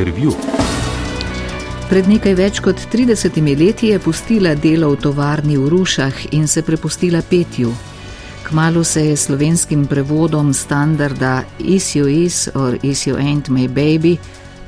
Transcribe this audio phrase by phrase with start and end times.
[0.00, 0.32] intervju.
[1.90, 6.62] Pred nekaj več kot 30 leti je pustila delo v tovarni v Rušah in se
[6.62, 7.72] prepustila petju.
[8.46, 14.18] Kmalo se je slovenskim prevodom standarda Is you is or is you ain't my baby,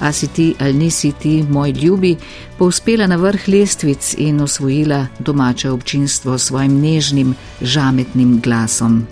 [0.01, 2.17] a si ti ali nisi ti moj ljubi,
[2.59, 9.07] povspela na vrh lestvic in osvojila domače občinstvo s svojim nežnim, žametnim glasom.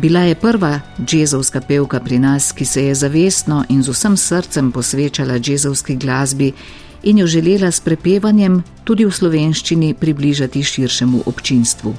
[0.00, 4.72] Bila je prva džezovska pevka pri nas, ki se je zavestno in z vsem srcem
[4.72, 6.52] posvečala džezovski glasbi
[7.02, 11.94] in jo želela s prepevanjem tudi v slovenščini približati širšemu občinstvu.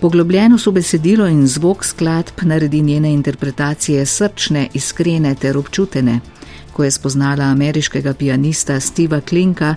[0.00, 6.20] Poglobljeno so besedilo in zvok skladb naredi njene interpretacije srčne, iskrene ter občutene.
[6.72, 9.74] Ko je spoznala ameriškega pianista Steva Klinka,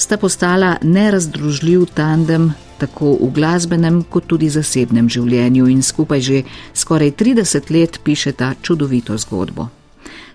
[0.00, 6.38] sta postala nerazdružljiv tandem tako v glasbenem kot tudi zasebnem življenju in skupaj že
[6.74, 9.68] skoraj 30 let pišeta čudovito zgodbo.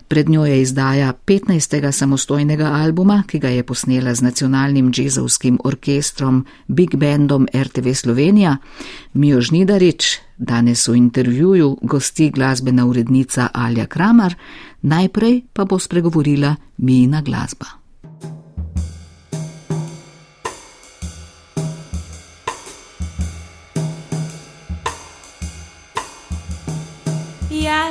[0.07, 1.91] Pred njo je izdaja 15.
[1.91, 8.57] samostojnega albuma, ki ga je posnela z nacionalnim džezovskim orkestrom Big Bandom RTV Slovenija.
[9.13, 14.35] Mijo Žnidarič, danes v intervjuju gosti glasbena urednica Alja Kramar,
[14.81, 17.66] najprej pa bo spregovorila Mijina glasba.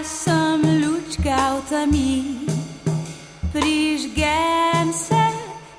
[0.05, 2.13] Sem lučka v temi,
[3.53, 5.25] prižgem se,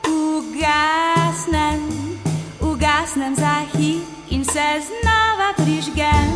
[0.09, 1.81] ugasnem,
[2.59, 6.33] ugasnem za hit in se znova prižgem,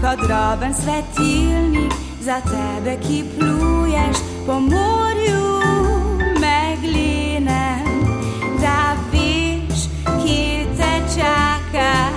[0.00, 5.60] kot droben svetilnik za tebe, ki pluješ po morju
[6.40, 7.80] megline,
[8.60, 9.88] da veš,
[10.20, 12.12] ki te čaka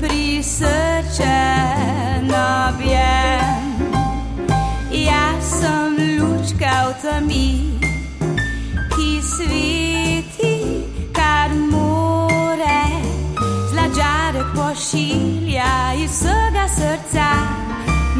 [0.00, 1.57] pri srčen
[7.08, 7.78] temi,
[8.92, 10.54] ki sveti,
[11.16, 12.80] kar more,
[13.70, 15.72] zlačarek pošilja
[16.04, 17.28] iz vsega srca,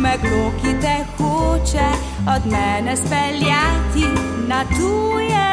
[0.04, 1.88] meglo, ki te hoče
[2.34, 4.06] od mene speljati
[4.48, 5.48] na tuje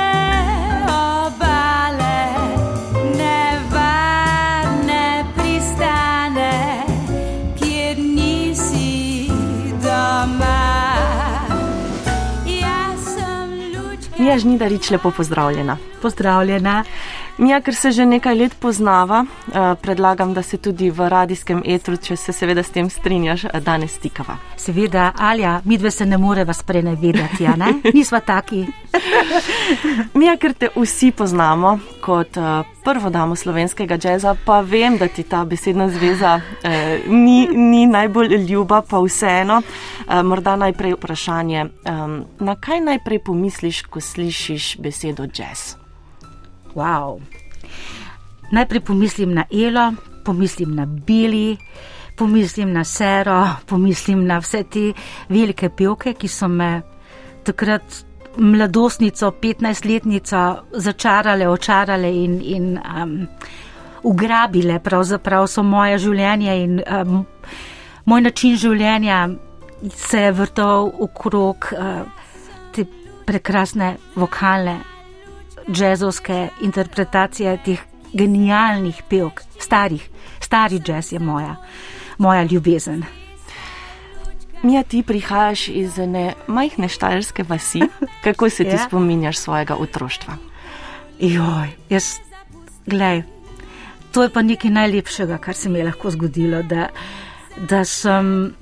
[14.36, 15.78] Mija Žnidarič, lepo pozdravljena.
[16.02, 16.84] Pozdravljena.
[17.38, 21.98] Mija, ker se že nekaj let poznava, eh, predlagam, da se tudi v radijskem etru,
[21.98, 24.36] če se seveda s tem strinjaš, eh, danes stikava.
[24.58, 27.74] Seveda, Alja, mi dve se ne moreva sprenevedati, a ne?
[27.94, 28.66] Nisva taki.
[30.18, 35.24] Mija, ker te vsi poznamo kot eh, prvo damo slovenskega džeza, pa vem, da ti
[35.24, 39.62] ta besedna zveza eh, ni, ni najbolj ljuba, pa vseeno.
[40.08, 41.92] Eh, morda najprej vprašanje, eh,
[42.40, 45.76] na kaj najprej pomisliš, ko slišiš besedo jazz?
[46.76, 47.20] Wow.
[48.52, 49.94] Najprej pomislim na Elo,
[50.26, 51.58] pomislim na Bili,
[52.16, 54.94] pomislim na Sero, pomislim na vse te
[55.30, 56.82] velike pevke, ki so me
[57.44, 58.05] takrat
[58.38, 63.28] mladostnico, 15-letnico začarale, očarale in, in um,
[64.04, 64.80] ugrabile.
[64.80, 67.26] Pravzaprav so moje življenje in um,
[68.06, 69.28] moj način življenja
[69.96, 72.06] se je vrtal okrog uh,
[72.74, 72.86] te
[73.26, 74.80] prekrasne vokalne
[75.72, 77.82] džezovske interpretacije teh
[78.14, 80.10] genialnih pevk, starih,
[80.40, 81.56] stari džez je moja,
[82.18, 83.04] moja ljubezen.
[84.66, 87.82] Mija, ti prihajaš iz ene majhne štajerske vasi.
[88.26, 88.88] Kako se ti Ja.
[88.88, 90.34] spominjaš svojega otroštva?
[91.20, 92.06] Joj, jaz,
[92.86, 93.22] gledaj,
[94.12, 96.88] to je pa nekaj najlepšega, kar se mi je lahko zgodilo, da,
[97.70, 98.56] da sem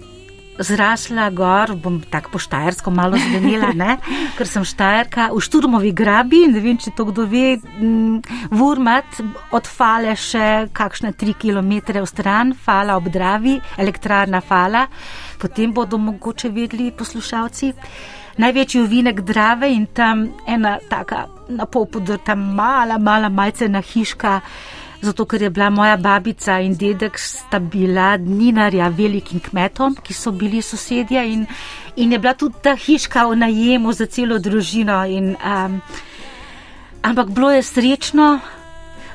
[0.59, 3.97] zrasla gor, bom tako po štajersko malo zvenela, ne?
[4.37, 7.57] ker sem štajerka v Šturmovi grabi, ne vem, če to kdo ve,
[8.53, 9.19] Vurmat
[9.53, 14.87] od Fale še kakšne tri v stran, Fala ob Dravi, elektrarna Fala,
[15.39, 17.73] potem bodo mogoče vedeli poslušalci.
[18.37, 24.41] Največji ovinek Drave in tam ena taka na pol podrta mala, mala majcena hiška,
[25.03, 30.31] zato ker je bila moja babica in dedek sta bila dninarja velikim kmetom, ki so
[30.31, 31.45] bili sosedje in,
[31.95, 35.03] in je bila tudi ta hiška v najemu za celo družino.
[35.05, 35.79] In, um,
[37.03, 38.39] ampak bilo je srečno,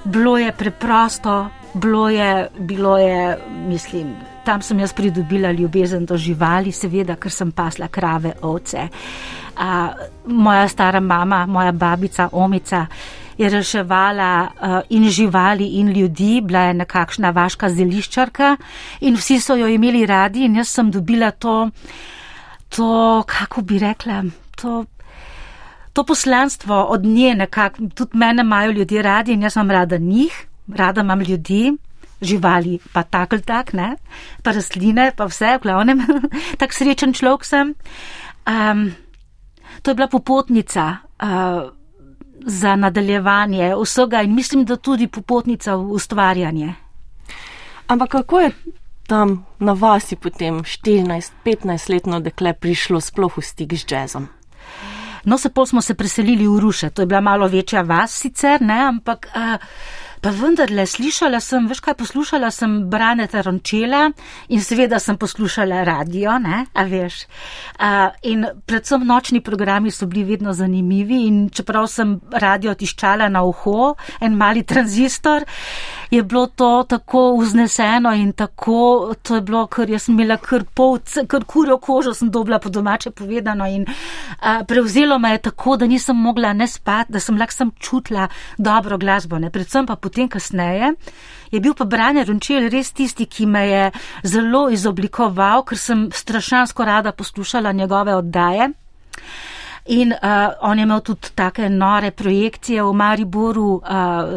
[0.04, 3.38] bilo je preprosto, bilo je, bilo je,
[3.68, 4.12] mislim,
[4.44, 8.88] tam sem jaz pridobila ljubezen do živali, seveda, ker sem pasla krave, ovce.
[9.56, 9.92] A,
[10.26, 12.86] moja stara mama, moja babica, omica
[13.38, 18.56] je reševala uh, in živali, in ljudi, bila je nekakšna vaška zeliščarka.
[19.00, 21.70] In vsi so jo imeli radi, in jaz sem dobila to,
[22.68, 24.24] to kako bi rekla,
[24.60, 24.84] to
[25.98, 30.46] to poslanstvo od nje nekako, tudi mene imajo ljudje radi in jaz imam rada njih,
[30.74, 31.72] rada imam ljudi,
[32.22, 33.96] živali, pa tak ali tak, ne,
[34.42, 36.02] pa rastline, pa vse, v glavnem,
[36.60, 37.74] tak srečen človek sem.
[38.46, 38.92] Um,
[39.82, 41.70] to je bila popotnica uh,
[42.48, 46.74] za nadaljevanje vsega in mislim, da tudi popotnica v ustvarjanje.
[47.86, 48.50] Ampak kako je
[49.06, 54.28] tam na vasi potem 14-15 letno dekle prišlo sploh v stik z jazzom?
[55.24, 58.62] No, se pol smo se preselili v Ruše, to je bila malo večja vas sicer,
[58.62, 59.28] ne, ampak.
[59.34, 59.60] Uh,
[60.20, 64.08] Pa vendarle, slišala sem, veš kaj, poslušala sem Braneta Rončela
[64.50, 67.20] in seveda sem poslušala radio, ne, a veš.
[67.78, 73.44] Uh, in predvsem nočni programi so bili vedno zanimivi in čeprav sem radio tiščala na
[73.46, 75.46] uho, en mali tranzistor,
[76.10, 80.64] je bilo to tako vzneseno in tako, to je bilo, ker jaz sem imela kar
[80.74, 80.98] pol,
[81.28, 83.86] kar kurjo kožo sem dobila po domače povedano in
[84.40, 88.26] a, prevzelo me je tako, da nisem mogla ne spati, da sem lahko sem čutila
[88.58, 90.94] dobro glasbo, ne, predvsem pa potem kasneje.
[91.52, 93.84] Je bil pa Branje Rončel res tisti, ki me je
[94.24, 98.72] zelo izoblikoval, ker sem strašansko rada poslušala njegove oddaje.
[99.88, 103.80] In uh, on je imel tudi take nore projekcije v Mariboru.
[103.80, 104.36] Uh,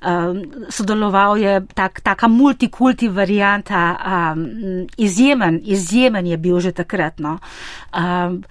[0.00, 3.96] um, sodeloval je tak, taka multikulti varijanta,
[4.32, 7.18] um, izjemen, izjemen je bil že takrat.
[7.18, 7.38] No.
[7.92, 8.42] Um,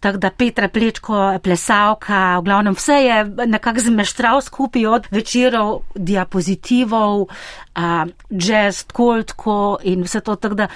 [0.00, 7.20] Tako da Petra Plečko, plesavka, v glavnem vse je nekako zmeštral skupaj od večerov, diapozitivov,
[7.20, 10.36] uh, jazz, koltko in vse to.
[10.36, 10.68] Tako da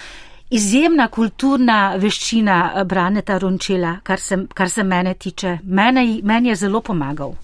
[0.50, 5.59] izjemna kulturna veščina Braneta Rončela, kar se, kar se mene tiče.
[5.65, 7.35] Mene, meni je zelo pomagal.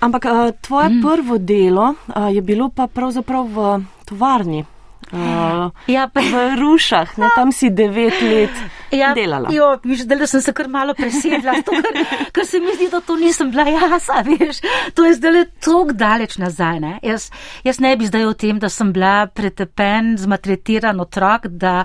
[0.00, 0.26] Ampak
[0.60, 1.00] tvoje mm.
[1.02, 1.94] prvo delo
[2.32, 4.64] je bilo pa pravzaprav v tovarni.
[5.10, 8.54] Uh, ja, pa v Rušah, ne, tam si devet let
[8.94, 9.50] ja, delala.
[9.50, 11.88] Jo, viš, da sem se kar malo presedla, ker,
[12.30, 14.60] ker se mi zdi, da to nisem bila jaz, veš.
[14.94, 16.78] To je zdaj tako daleč nazaj.
[17.02, 17.30] Jaz,
[17.66, 21.82] jaz ne bi zdaj o tem, da sem bila pretepen, zmatretiran otrok, da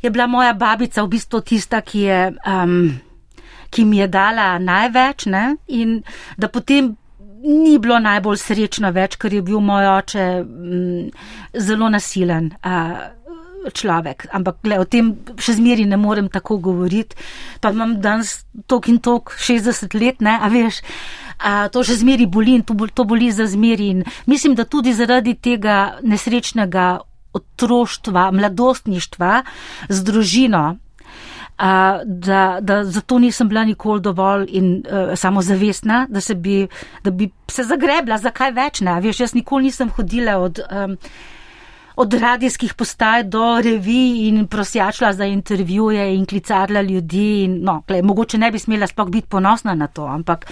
[0.00, 2.22] je bila moja babica v bistvu tista, ki je.
[2.48, 2.80] Um,
[3.68, 5.58] ki mi je dala največ ne?
[5.68, 5.98] in
[6.40, 6.94] da potem
[7.42, 11.30] ni bilo najbolj srečno več, ker je bil moj oče m, mm,
[11.68, 12.52] zelo nasilen.
[12.62, 13.14] A,
[13.74, 17.18] Človek, ampak gle, o tem še zmeri ne morem tako govoriti.
[17.60, 20.78] Pa imam danes tok in tok, 60 let, ne, a veš,
[21.42, 23.90] a to še zmeri boli in to, to boli za zmeri.
[23.92, 26.86] In mislim, da tudi zaradi tega nesrečnega
[27.34, 29.32] otroštva, mladostništva
[29.90, 30.78] z družino,
[32.04, 36.68] da, da zato nisem bila nikoli dovolj in uh, samozavestna, da, se bi,
[37.04, 39.00] da bi se zagrebla, zakaj več ne.
[39.00, 40.60] Veš, jaz nikoli nisem hodila od.
[40.70, 40.96] Um,
[41.98, 47.42] Od radijskih postaj do revij in prosjačila za intervjuje in klicarla ljudi.
[47.44, 50.46] In, no, gled, mogoče ne bi smela sploh biti ponosna na to, ampak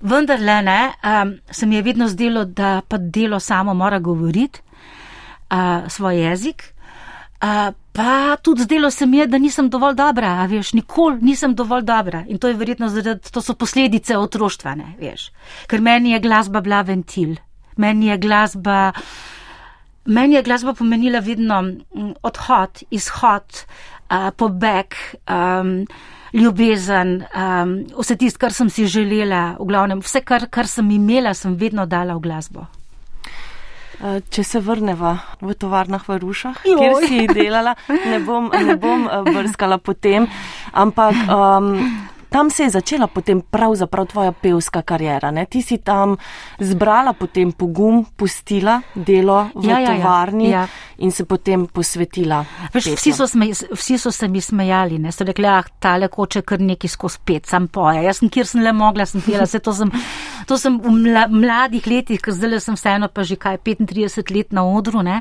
[0.00, 4.60] vendarle ne, um, se mi je vedno zdelo, da pa delo samo mora govoriti
[5.50, 6.71] uh, svoj jezik.
[7.42, 11.56] Uh, pa tudi zdelo se mi je, da nisem dovolj dobra, a veš, nikoli nisem
[11.58, 12.22] dovolj dobra.
[12.28, 15.32] In to je verjetno zaradi, to so posledice otroštva, ne veš.
[15.66, 17.34] Ker meni je glasba bila ventil,
[17.76, 18.92] meni je glasba,
[20.06, 21.58] meni je glasba pomenila vedno
[22.22, 23.64] odhod, izhod,
[24.10, 24.94] uh, pobeg.
[25.26, 25.80] Um,
[26.32, 31.34] Ljubezen, um, vse tisto, kar sem si želela, v glavnem, vse, kar, kar sem imela,
[31.36, 32.64] sem vedno dala v glasbo.
[34.02, 36.78] Eh, če se vrneva v tovarnah v Rušah, Joj.
[36.80, 40.26] kjer si delala, ne bom, ne bom eh, brskala potem,
[40.74, 41.78] ampak um,
[42.32, 45.30] tam se je začela potem pravzaprav tvoja pevska karijera.
[45.30, 45.46] Ne?
[45.46, 46.16] Ti si tam
[46.58, 49.96] zbrala potem pogum, pustila delo v ja, ja, ja.
[49.96, 50.66] tovarni ja, ja.
[50.98, 52.44] in se potem posvetila.
[52.74, 55.12] Veš, vsi, so sme, vsi so se mi smejali, ne?
[55.12, 58.02] so rekli, ah, tale koče kar neki skozi pet, sam poje.
[58.06, 59.92] Jaz sem, kjer sem le mogla, sem pela, se to sem,
[60.48, 64.56] to sem v mla, mladih letih, ker zdaj sem vseeno pa že kaj 35 let
[64.56, 65.04] na odru.
[65.04, 65.20] Ne?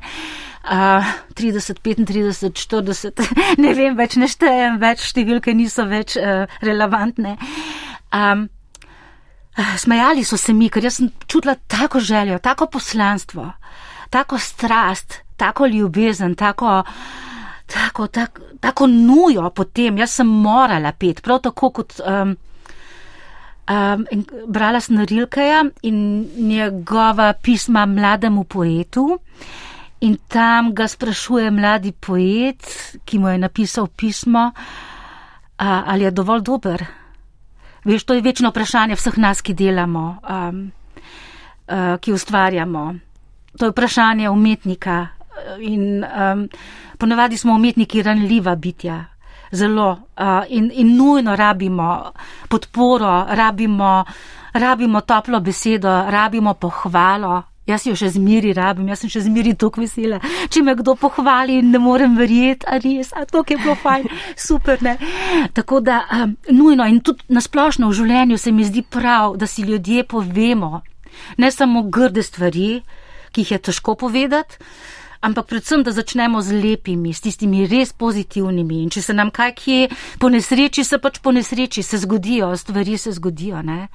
[0.62, 1.04] Uh,
[1.34, 3.22] 30, 35, 40,
[3.64, 7.34] ne vem več, ne štejem več, številke niso več uh, relevantne.
[8.14, 8.46] Um,
[9.58, 13.48] smejali so se mi, ker jaz sem čutila tako željo, tako poslanstvo,
[14.14, 16.84] tako strast, tako ljubezen, tako,
[17.66, 19.98] tako, tako, tako nujo potem.
[19.98, 22.00] Jaz sem morala pet, prav tako kot.
[22.06, 22.38] Um,
[23.72, 24.04] Um,
[24.52, 29.20] brala sem Rilkeja in njegova pisma mlademu poetu.
[30.02, 32.66] In tam ga sprašuje mladi poet,
[33.06, 34.52] ki mu je napisal pismo,
[35.58, 36.86] a, ali je dovolj dober.
[37.86, 40.72] Veš, to je večno vprašanje vseh nas, ki delamo, um,
[41.70, 42.84] uh, ki ustvarjamo.
[43.58, 45.08] To je vprašanje umetnika
[45.60, 46.50] in um,
[46.98, 49.06] ponavadi smo umetniki ranljiva bitja.
[49.52, 52.12] zelo uh, in, in nujno rabimo
[52.48, 54.06] podporo, rabimo,
[54.54, 57.44] rabimo toplo besedo, rabimo pohvalo.
[57.70, 60.18] Jaz jo še zmeri rabim, jaz sem še zmeri tako vesela.
[60.50, 64.08] Če me kdo pohvali, ne morem verjeti, a res, a to je bilo fajn,
[64.48, 64.82] super.
[64.82, 64.96] Ne?
[65.54, 69.62] Tako da um, nujno in tudi nasplošno v življenju se mi zdi prav, da si
[69.68, 70.82] ljudje povemo,
[71.38, 72.82] ne samo grde stvari,
[73.32, 74.58] ki jih je težko povedati,
[75.22, 78.82] ampak predvsem, da začnemo z lepimi, s tistimi res pozitivnimi.
[78.82, 79.80] In če se nam kaj kje
[80.20, 83.62] po nesreči, se pač po nesreči, se zgodijo, stvari se zgodijo.
[83.62, 83.86] Ne?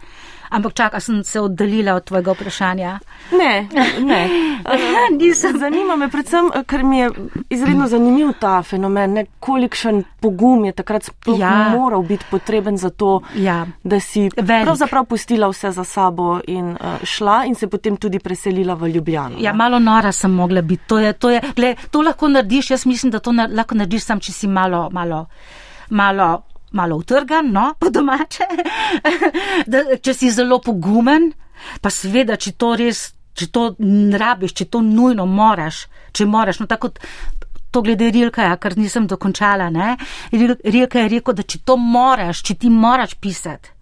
[0.48, 2.98] Ampak čakaj, sem se oddaljila od tvojega vprašanja.
[3.32, 3.68] Ne,
[4.00, 4.28] ne.
[5.18, 5.58] Nisem.
[5.58, 7.10] Zanima me predvsem, ker mi je
[7.50, 11.68] izredno zanimiv ta fenomen, ne, kolikšen pogum je takrat ja.
[11.68, 13.66] moral biti potreben za to, ja.
[13.84, 14.64] da si Velik.
[14.64, 19.36] pravzaprav pustila vse za sabo in uh, šla in se potem tudi preselila v Ljubljano.
[19.40, 20.84] Ja, malo nora sem mogla biti.
[20.86, 24.04] To, je, to, je, gled, to lahko narediš, jaz mislim, da to na, lahko narediš
[24.04, 25.26] sam, če si malo, malo,
[25.90, 26.45] malo
[26.76, 28.46] malo utrgan, no, po domače,
[29.72, 31.30] da, če si zelo pogumen,
[31.82, 33.68] pa seveda, če to res, če to
[34.20, 36.94] rabiš, če to nujno moraš, če moraš, no tako.
[37.74, 39.66] To glede Rilka, ker nisem dokončala.
[39.74, 39.96] Ne?
[40.32, 43.74] Rilka je rekel, da če to moraš, če ti moraš pisati,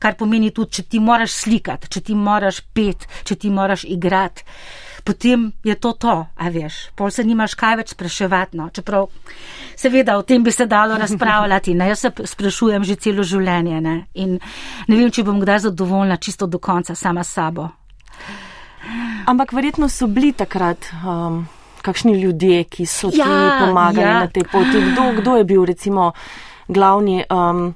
[0.00, 4.46] kar pomeni tudi, če ti moraš slikati, če ti moraš pet, če ti moraš igrati,
[5.04, 8.56] potem je to to, a veš, pol se nimaš kaj več spraševati.
[8.56, 8.70] No?
[8.72, 9.08] Čeprav
[9.76, 11.74] Seveda, o tem bi se dalo razpravljati.
[11.74, 11.88] Ne?
[11.88, 13.96] Jaz se sprašujem že celo življenje ne?
[14.14, 14.38] in
[14.88, 17.68] ne vem, če bom kdaj zadovoljna čisto do konca sama sabo.
[19.26, 21.44] Ampak verjetno so bili takrat um,
[21.84, 24.18] kakšni ljudje, ki so ja, ti pomagali ja.
[24.24, 24.80] na tej poti.
[24.92, 26.12] Kdo, kdo je bil recimo
[26.68, 27.74] glavni, um,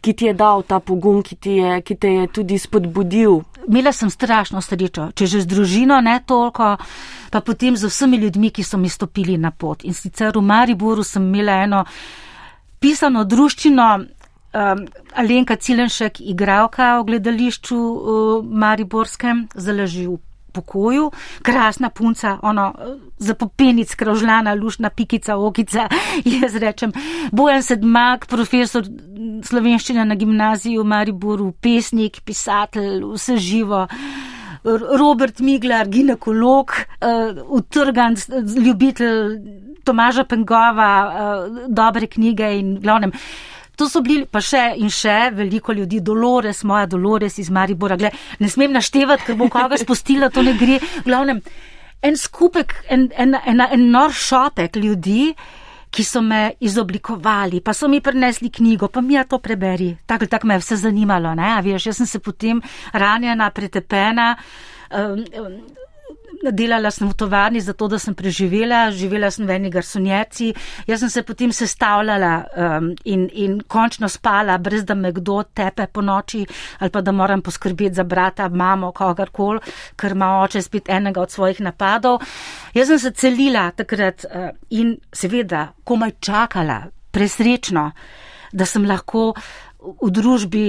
[0.00, 3.42] ki ti je dal ta pogum, ki, je, ki te je tudi spodbudil?
[3.68, 6.76] Imela sem strašno srečo, če že z družino ne toliko
[7.30, 9.84] pa potem z vsemi ljudmi, ki so mi stopili na pot.
[9.84, 11.84] In sicer v Mariboru sem imela eno
[12.80, 14.82] pisano druščino, um,
[15.14, 20.18] Alenka Cilenšek, igravka v gledališču v Mariborskem, zaleži v
[20.50, 21.10] pokoju,
[21.42, 22.72] krasna punca, ono
[23.18, 25.88] zapopenic, kravžljana, lušna pikica, okica,
[26.40, 26.92] jaz rečem,
[27.32, 28.86] bojen sedmak, profesor
[29.44, 33.86] slovenščine na gimnaziji v Mariboru, pesnik, pisatelj, vse živo.
[35.00, 38.16] Robert Miglar, ginekolog, uh, utrgan,
[38.64, 39.38] ljubitelj
[39.84, 43.14] Tomaža Pengova, uh, dobre knjige in glavnem.
[43.80, 47.96] To so bili pa še in še veliko ljudi, Dolores, moja Dolores iz Maribora.
[47.96, 50.76] Gle, ne smem naštevati, ker bom koga spustila, to ne gre.
[51.06, 51.40] Glavnem,
[52.04, 55.30] en skupek, en, en, en, en nor šopek ljudi,
[55.90, 59.94] ki so me izoblikovali, pa so mi prinesli knjigo, pa mi je to preberi.
[60.06, 62.60] Tako tak me je vse zanimalo, ne, a veš, jaz sem se potem
[62.92, 64.34] ranjena, pretepena.
[64.92, 65.56] Um, um,
[66.40, 70.52] delala sem v tovarni zato, da sem preživela, živela sem v eni garsonjerci,
[70.88, 75.86] jaz sem se potem sestavljala um, in, in končno spala, brez da me kdo tepe
[75.86, 76.44] po noči
[76.78, 79.60] ali pa da moram poskrbeti za brata, mamo, kogarkoli,
[79.96, 82.20] ker ima oče spet enega od svojih napadov.
[82.74, 87.90] Jaz sem se celila takrat uh, in seveda komaj čakala, presrečno,
[88.52, 89.34] da sem lahko
[89.80, 90.64] v družbi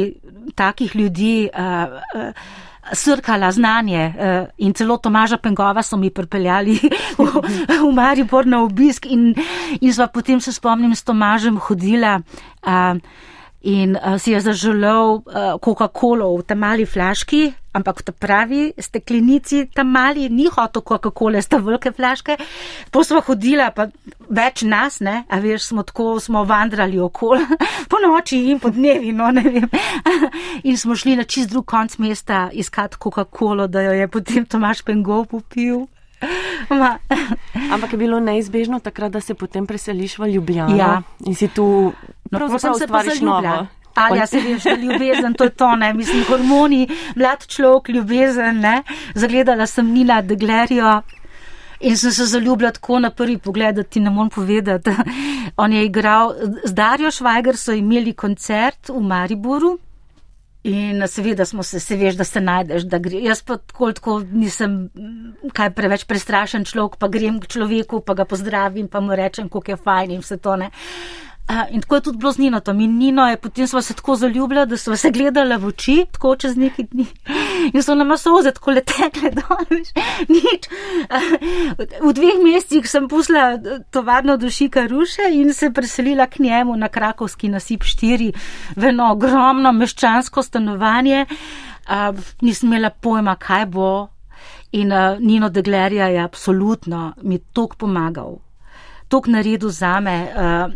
[0.55, 1.49] takih ljudi.
[1.53, 6.79] Uh, uh, srkala znanje uh, in celo Tomaža Pengova so mi pripeljali
[7.17, 7.27] v,
[7.67, 9.35] v Maribor na obisk in,
[9.81, 12.19] in sva potem se spomnim s Tomažem hodila.
[12.65, 12.97] Uh,
[13.61, 18.61] In uh, si je zaželel uh, Coca-Colo v tam mali flaški, ampak v ta pravi
[18.73, 22.41] steklenici tam mali ni hotel Coca-Cola, sta velike flaške.
[22.89, 23.85] Po smo hodila, pa
[24.33, 27.45] več nas, ne, a veš, smo tako, smo vandrali okoli,
[27.91, 29.69] po noči in po dnevi, no ne vem.
[30.69, 34.81] in smo šli na čist drug konc mesta iskati Coca-Colo, da jo je potem Tomaš
[34.81, 35.85] Pengov popil.
[36.79, 36.97] Ma.
[37.71, 41.01] Ampak je bilo neizbežno takrat, da se potem preseliš v Ljubljano ja.
[41.25, 41.93] in si tu
[42.31, 43.67] no, pravzaprav stvariš novo.
[43.95, 48.83] Ali ja, se veš, ljubezen, to je to, ne, mislim, hormoni, mlad človek, ljubezen, ne.
[49.15, 51.01] Zagledala sem Nila Deglerjo
[51.81, 54.89] in sem se zaljubila tako na prvi pogled, da ti ne morem povedati.
[55.57, 59.77] On je igral, z Darjo Švajger so imeli koncert v Mariboru.
[60.63, 63.17] In seveda smo se, se veš, da se najdeš, da gre.
[63.25, 64.91] Jaz pa tako, tako nisem
[65.57, 69.73] kaj preveč prestrašen človek, pa grem k človeku, pa ga pozdravim, pa mu rečem, kako
[69.73, 70.69] je fajn in vse to ne.
[71.71, 72.61] In tako je tudi bilo z Nino.
[72.67, 76.35] In Nino je potem sva se tako zaljubila, da sva se gledala v oči, tako
[76.35, 77.07] čez nekaj dni.
[77.73, 79.93] In so nama soze tako letekle dol, veš,
[80.29, 80.67] nič.
[82.01, 83.55] V dveh mesecih sem pusla
[83.91, 88.31] tovarno dušika ruše in se preselila k njemu na Krakovski nasip 4
[88.75, 91.25] v eno ogromno meščansko stanovanje.
[92.41, 93.91] Nisem imela pojma, kaj bo.
[94.71, 98.39] In uh, Nino Deglerja je absolutno mi tok pomagal
[99.11, 100.15] tok naredil za me.
[100.31, 100.71] Uh,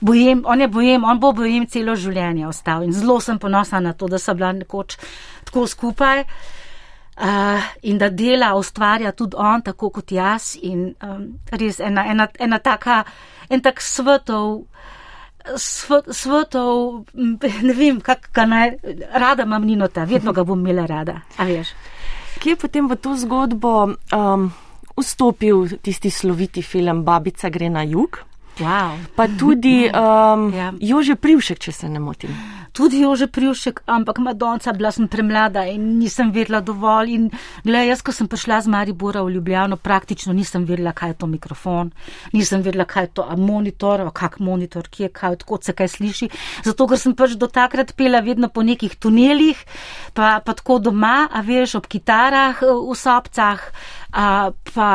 [0.00, 3.92] bojem, on je bojem, on bo bojem celo življenje ostal in zelo sem ponosna na
[3.92, 4.96] to, da so bila nekoč
[5.44, 6.24] tako skupaj.
[7.18, 12.28] Uh, in da dela, ustvarja tudi on, tako kot jaz, in um, res ena, ena,
[12.38, 13.00] ena taka,
[13.50, 14.68] en tak svetov,
[15.58, 17.08] svet, svetov,
[17.66, 18.76] ne vem, kako naj,
[19.18, 21.74] rada imam Ninota, vedno ga bom imela rada, a veš.
[22.38, 23.74] Kje je potem v to zgodbo
[24.14, 24.50] um,
[24.98, 28.28] vstopil tisti sloviti film Babica gre na jug?
[28.58, 28.98] Wow.
[29.14, 30.74] Pa tudi um, ja.
[30.82, 32.34] Jože Privšek, če se ne motim.
[32.74, 37.14] Tudi Jože Privšek, ampak Madonca, bila sem premlada in nisem vedela dovolj.
[37.14, 37.24] In
[37.62, 41.30] gled, jaz, ko sem prišla z Maribora v Ljubljano, praktično nisem vedela, kaj je to
[41.30, 41.92] mikrofon,
[42.34, 46.30] nisem vedela, kaj je to monitor, kak monitor, kje je kaj, odkot se kaj sliši.
[46.66, 49.58] Zato, ker sem pač do takrat pela vedno po nekih tunelih,
[50.18, 53.62] pa, pa tako doma, a veš, ob kitarah v sopcah,
[54.12, 54.90] a, pa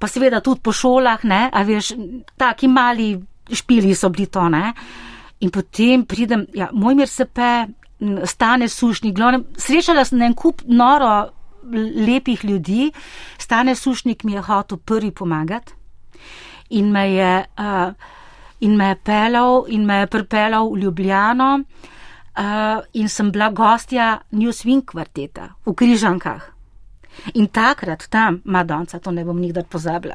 [0.00, 1.92] pa seveda tudi po šolah, ne, a veš,
[2.40, 3.12] taki mali
[3.52, 4.72] špili so bili to, ne.
[5.44, 7.50] In potem pridem, ja, moj mir se pe,
[8.24, 11.10] stane sušnik, glavnem, srečala sem en kup noro
[12.06, 12.88] lepih ljudi,
[13.38, 15.76] stane sušnik mi je hotel prvi pomagati
[16.70, 17.92] in me je, uh,
[18.60, 24.20] in me je pelal in me je pripelal v Ljubljano uh, in sem bila gostja
[24.30, 26.59] New Swing kvarteta v Križankah.
[27.34, 30.14] In takrat tam, Madonca, to ne bom nikdar pozabila.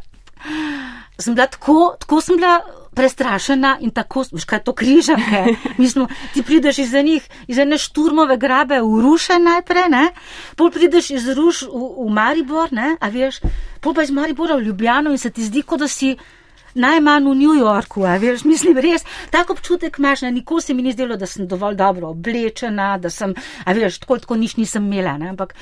[1.17, 2.59] Sem bila tako, tako sem bila
[2.95, 5.55] prestrašena in tako, veš kaj to križanke.
[5.83, 10.05] Mislim, ti prideš iz enih, iz ene šturmove grabe v Ruše najprej, ne?
[10.55, 12.95] Pol prideš iz Ruš v, v Maribor, ne?
[12.99, 13.39] A veš,
[13.81, 16.15] pol pa iz Maribora v Ljubljano in se ti zdi, kot da si
[16.75, 20.31] najmanj v New Yorku, a veš, mislim res, tako občutek imaš, ne?
[20.35, 23.35] Nikoli se mi ni zdelo, da sem dovolj dobro oblečena, da sem,
[23.65, 25.31] a veš, tako, tako nič nisem imela, ne?
[25.31, 25.55] Ampak,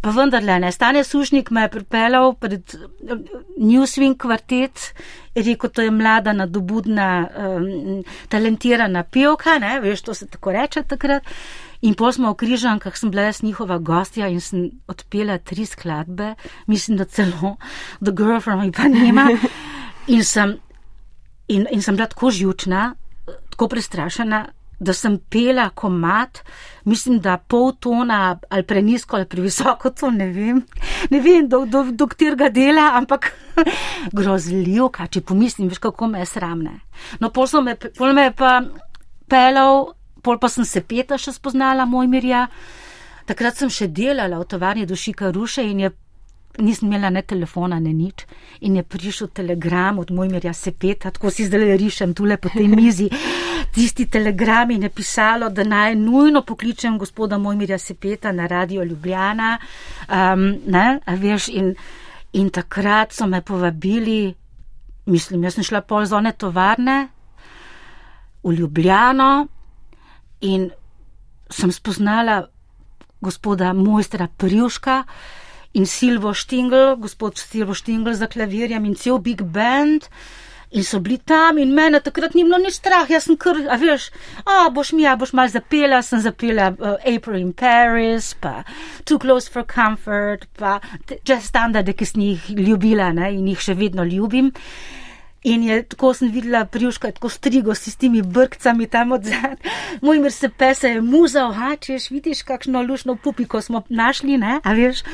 [0.00, 2.74] Pa vendarle, ne, stane sušnik me je pripeljal pred
[3.58, 4.92] Newswing kvartet,
[5.34, 11.26] rekel, to je mlada, nadobudna, um, talentirana pevka, ne, veš, to se tako reče takrat.
[11.84, 16.34] In pol smo v križankah, sem bila jaz njihova gostja in sem odpela tri skladbe,
[16.66, 17.56] mislim, da celo.
[18.00, 19.28] The Girl from Ipanema.
[20.06, 20.52] In sem,
[21.48, 22.94] in, in sem bila tako žučna,
[23.50, 24.44] tako prestrašena,
[24.78, 26.42] da sem pela komat,
[26.84, 30.62] mislim, da pol tona ali prenisko ali previsoko, to ne vem,
[31.10, 33.32] ne vem, do, do, do katerega dela, ampak
[34.18, 36.80] grozljivo, kaj če pomislim, veš, kako me je sramne.
[37.20, 38.58] No, pol, me, pol me je pa
[39.28, 42.46] pelal, pol pa sem se peta še spoznala, moj mirja.
[43.26, 45.90] Takrat sem še delala v tovarni dušika Ruše in je
[46.58, 48.24] nisem imela ne telefona, ne nič.
[48.60, 53.08] In je prišel telegram od mojmirja Sepeta, tako si zdaj rišem tule po tej mizi.
[53.74, 59.58] Tisti telegram je pisalo, da naj nujno pokličem gospoda mojmirja Sepeta na radio Ljubljana.
[60.08, 61.74] Um, ne, veš, in,
[62.32, 64.34] in takrat so me povabili,
[65.06, 67.08] mislim, jaz sem šla pol zone tovarne
[68.42, 69.46] v Ljubljano
[70.40, 70.70] in
[71.50, 72.46] sem spoznala
[73.20, 75.04] gospoda mojstra Prjuška
[75.76, 80.08] in Silvo Štingl, gospod Silvo Štingl za klavirjem in cel big band.
[80.70, 83.76] In so bili tam in mene takrat ni bilo nič strah, jaz sem kar, a
[83.78, 84.08] veš,
[84.42, 88.64] a boš mi, a boš mal zapela, sem zapela uh, April in Paris, pa
[89.06, 90.80] Too Close for Comfort, pa
[91.22, 94.50] Just Standard, ki sem jih ljubila ne, in jih še vedno ljubim.
[95.46, 99.56] In je tako sem videla priuška, tako strigo s tistimi brkcami tam od zadaj.
[100.02, 104.58] Moj mir se pese je muzal, ha, češ, vidiš, kakšno lušno pupiko smo našli, ne,
[104.64, 105.04] a veš.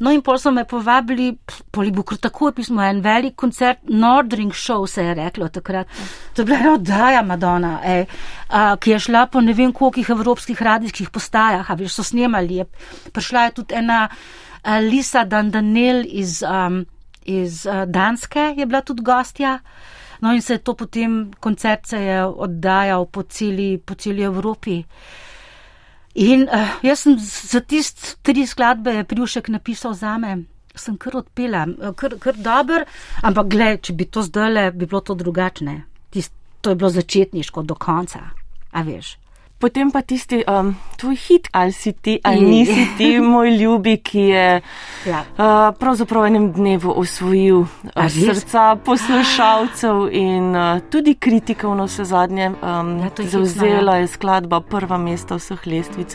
[0.00, 1.34] No in pol so me povabili,
[1.70, 5.92] poli bo kar tako, pismo, en velik koncert, Nordring Show se je reklo takrat.
[6.34, 8.06] To je bila oddaja Madonna, ej,
[8.48, 12.62] a, ki je šla po ne vem kolikih evropskih radijskih postajah, a veš, so snemali.
[12.62, 12.66] Je,
[13.12, 16.40] prišla je tudi ena a, Lisa Dandanel iz.
[16.40, 16.86] Um,
[17.24, 19.58] iz uh, Danske je bila tudi gostja.
[20.20, 24.84] No in se je to potem koncert se je oddajal po celi, po celi Evropi.
[26.14, 30.44] In uh, jaz sem za tist tri skladbe je Prjušek napisal za me.
[30.74, 32.82] Sem kar odpela, eh, kar, kar dober,
[33.22, 35.84] ampak gled, če bi to zdaj, bi bilo to drugačne.
[36.10, 38.20] Tist, to je bilo začetniško do konca,
[38.72, 39.12] a veš.
[39.64, 44.20] Potem pa tisti um, tvoj hit, ali si ti, ali nisi ti, moj ljubi, ki
[44.20, 44.60] je
[45.08, 45.20] ja.
[45.24, 52.04] uh, pravzaprav v enem dnevu osvojil uh, srca poslušalcev in uh, tudi kritikov na vse
[52.04, 52.50] zadnje.
[52.60, 56.12] Um, ja, zauzela je skladba prva mesta vseh lestvic.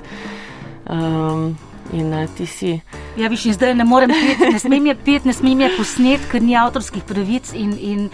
[0.85, 1.57] Um,
[1.93, 2.81] in uh, ti si.
[3.17, 6.43] Ja, viš, zdaj ne morem pet, ne smem je pet, ne smem je posnet, ker
[6.43, 7.51] ni avtorskih pravic.
[7.53, 8.05] In, in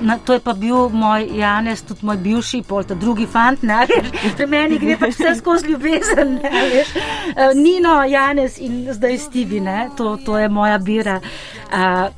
[0.00, 3.82] na, to je pa bil moj Janez, tudi moj bivši, pol ta drugi fant, ne
[3.90, 4.12] veš.
[4.38, 6.94] Pri meni gre pa vse skozi ljubezen, ne veš.
[7.34, 12.08] Uh, Nino, Janez in zdaj Stivi, ne, to, to je moja bira uh,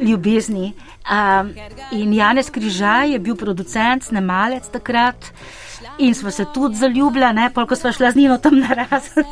[0.00, 0.72] ljubezni.
[1.02, 1.50] Um,
[1.90, 5.32] in Janez Križaj je bil producent, snemalec takrat.
[5.98, 9.24] In smo se tudi zaljubljali, ne, polk smo šli z njim tam na razen.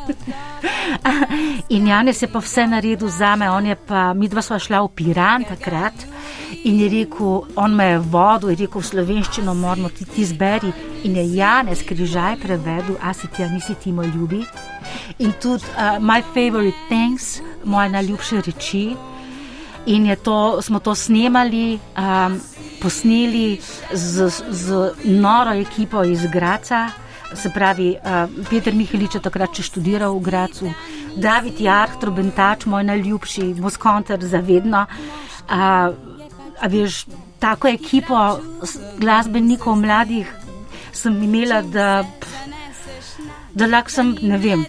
[1.75, 4.81] in Janes je pa vse naredil za me, on je pa, mi dva sva šla
[4.81, 6.05] v Piran takrat
[6.63, 10.71] in je rekel, on me je vodil, je rekel v slovenščino, moramo ti, ti zberi.
[11.03, 14.43] In je Janes križaj prevedel, a si ti, a nisi ti moj ljubi.
[15.19, 18.95] In tudi uh, my favorite things, moje najljubše reči.
[19.85, 21.79] In to, smo to snemali.
[21.97, 22.39] Um,
[22.81, 23.59] posneli
[23.93, 26.89] z, z noro ekipo iz Graca.
[27.33, 30.71] Se pravi, uh, Peter Mihelič je takrat še študiral v Gracu,
[31.15, 34.83] David Jarh, trobentač, moj najljubši, Moskonter, zavedno.
[35.47, 35.95] Uh,
[36.61, 37.05] a veš,
[37.39, 38.19] tako ekipo
[38.99, 40.27] glasbenikov mladih
[40.93, 42.03] sem imela, da,
[43.55, 44.65] da lahko sem, ne vem,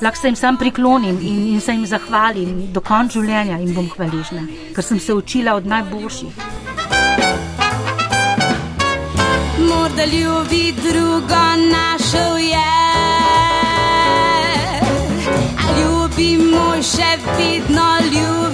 [0.00, 3.90] lahko se jim sam priklonim in, in se jim zahvalim do konca življenja in bom
[3.92, 6.53] hvaležna, ker sem se učila od najboljših.
[9.96, 12.72] Da ljubi drugo našel je.
[15.58, 18.53] A ljubi mu še vidno ljubi.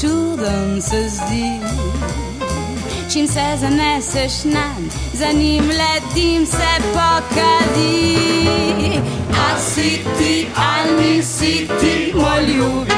[0.00, 1.60] Čuden se zdi.
[3.12, 8.16] Čim se zaneseš na njim, letim se pokadi.
[9.32, 12.92] A si ti, ali nisi ti, moj ljubi.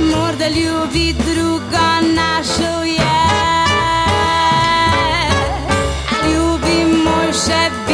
[0.00, 3.16] Morda ljubi druga našo je.
[6.32, 7.85] Ljubi moj še vidno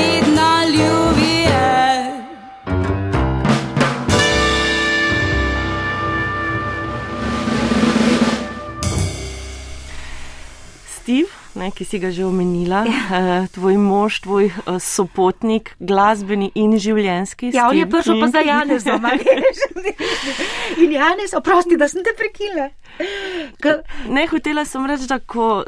[11.63, 13.03] ne, ki si ga že omenila, ja.
[13.09, 17.53] uh, tvoj mož, tvoj uh, sopotnik, glasbeni in življenski.
[17.55, 19.07] Ja, on je prišel pa za Janezom,
[20.83, 22.73] in Janez, oprosti, da sem te prekila.
[23.63, 23.81] Ka...
[24.11, 25.63] Ne, hotela sem reči, da, ko,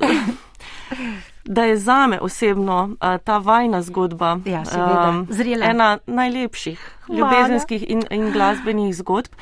[1.44, 5.24] da je zame osebno uh, ta vajna zgodba ja, um,
[5.62, 7.20] ena najlepših Hvala.
[7.20, 9.32] ljubezenskih in, in glasbenih zgodb.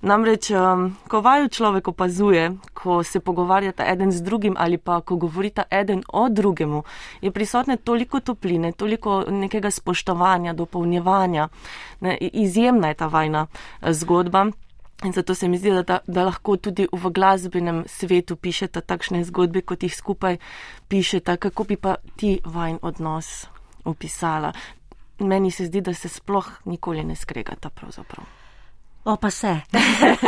[0.00, 5.16] Namreč, um, ko vaju človek opazuje, ko se pogovarjata eden z drugim ali pa ko
[5.16, 6.82] govorita eden o drugemu,
[7.20, 11.48] je prisotne toliko topline, toliko nekega spoštovanja, dopolnjevanja.
[12.00, 14.46] Ne, izjemna je ta vajna eh, zgodba.
[15.04, 19.62] In zato se mi zdi, da, da lahko tudi v glasbenem svetu pišete takšne zgodbe,
[19.62, 20.38] kot jih skupaj
[20.88, 23.46] pišete, kako bi pa ti vajn odnos
[23.84, 24.52] opisala.
[25.18, 28.37] Meni se zdi, da se sploh nikoli ne skregata pravzaprav.
[29.08, 29.60] O, pa se.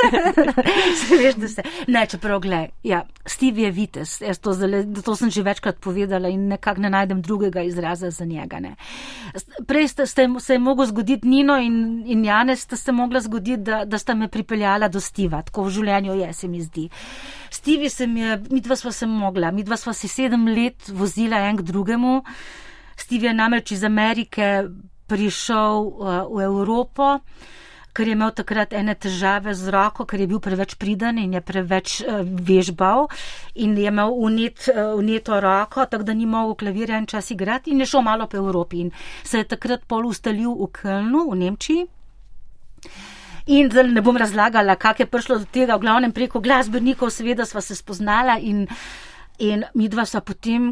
[1.08, 1.62] se veš, da se.
[1.86, 6.46] Ne, čeprav, gledaj, ja, Steve je vitez, to, zale, to sem že večkrat povedala in
[6.48, 8.60] nekako ne najdem drugega izraza za njega.
[8.60, 8.76] Ne.
[9.68, 13.60] Prej ste, ste, se je moglo zgoditi Nino in, in Janez, sta se mogla zgoditi,
[13.62, 16.88] da, da sta me pripeljala do Stiva, tako v življenju je, se mi zdi.
[17.50, 21.44] Steve sem je, mi dva sva se mogla, mi dva sva se sedem let vozila
[21.50, 22.22] en k drugemu.
[22.96, 24.70] Steve je namreč iz Amerike
[25.06, 27.18] prišel uh, v Evropo
[27.92, 31.40] ker je imel takrat ene težave z roko, ker je bil preveč pridan in je
[31.40, 33.08] preveč uh, vežbal
[33.54, 37.70] in je imel unet, uh, uneto roko, tako da ni mogel klavirja en čas igrati
[37.70, 38.92] in je šel malo po Evropi in
[39.24, 41.86] se je takrat pol ustalil v Kölnu v Nemčiji.
[43.50, 47.46] In zdaj ne bom razlagala, kako je prišlo do tega, v glavnem preko glasbenikov, seveda
[47.48, 48.66] sva se spoznala in,
[49.38, 50.70] in mi dva sva potem,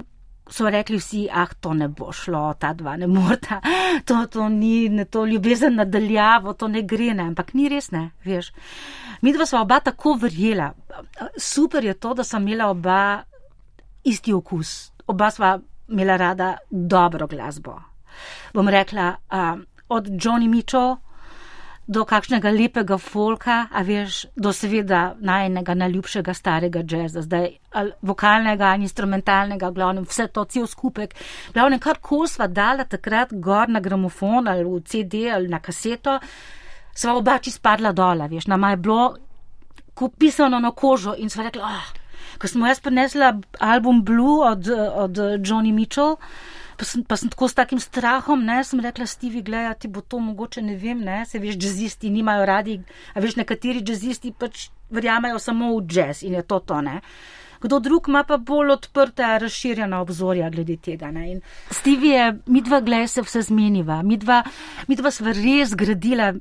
[0.50, 3.60] so rekli vsi, ah, to ne bo šlo, ta dva ne morta,
[4.08, 8.10] to, to ni, ne, to ljubezen nadaljavo, to ne gre, ne, ampak ni res, ne,
[8.24, 8.52] veš.
[9.22, 10.70] Mi dva sva oba tako verjela.
[11.36, 12.98] Super je to, da sem imela oba
[14.04, 14.92] isti okus.
[15.06, 15.56] Oba sva
[15.88, 17.78] imela rada dobro glasbo.
[18.54, 19.58] Bom rekla, uh,
[19.88, 20.96] od Johnny Mitchell
[21.88, 27.48] do kakšnega lepega folka, a veš, do seveda najnega najljubšega starega jazza, zdaj
[28.04, 31.14] vokalnega, instrumentalnega, glavnem vse to, cel skupek.
[31.54, 36.18] Glavnem, kar kol sva dala takrat gor na gramofon ali v CD ali na kaseto,
[36.92, 39.16] sva obači spadla dola, veš, nama je bilo
[40.18, 41.88] pisano na kožo in sva rekla, oh,
[42.38, 44.68] ko smo jaz prinesla album Blue od,
[45.08, 46.18] od Johnny Mitchell,
[46.78, 50.00] pa sem, pa sem tako s takim strahom, ne, sem rekla, Stivi, gledaj, ti bo
[50.00, 52.78] to mogoče, ne vem, ne, se veš, jazzisti nimajo radi,
[53.14, 57.00] a veš, nekateri jazzisti pač verjamejo samo v jazz in je to to, ne.
[57.58, 61.10] Kdo drug ima pa bolj odprta, razširjena obzorja glede tega.
[61.10, 61.24] Ne?
[61.32, 61.40] In
[61.74, 64.44] Stivi je, midva glej se vse zmeniva, midva,
[64.86, 66.32] midva sva res gradila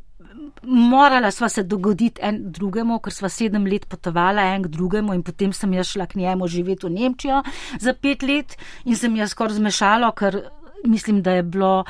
[0.63, 5.23] morala sva se dogoditi en drugemu, ker sva sedem let potovala en k drugemu in
[5.23, 7.43] potem sem jaz šla k njemu živeti v Nemčijo
[7.79, 10.41] za pet let in sem jaz skoraj zmešala, ker
[10.88, 11.86] mislim, da je bilo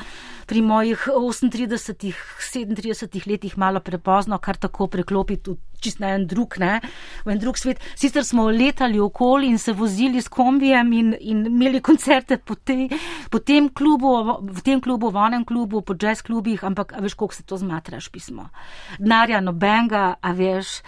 [0.46, 2.14] pri mojih 38,
[2.52, 6.80] 37 letih malo prepozno, kar tako preklopiti v čist na en drug, ne,
[7.24, 7.82] v en drug svet.
[7.96, 12.88] Sicer smo letali okoli in se vozili s kombijem in, in imeli koncerte po, te,
[13.30, 17.34] po tem klubu, v tem klubu, v onem klubu, po jazz klubih, ampak veš, koliko
[17.34, 18.48] se to zmatraš pismo.
[18.98, 20.80] Denarja nobenga, a veš.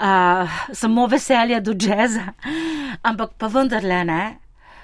[0.00, 2.32] Uh, samo veselje do jazza,
[3.04, 4.22] ampak pa vendarle ne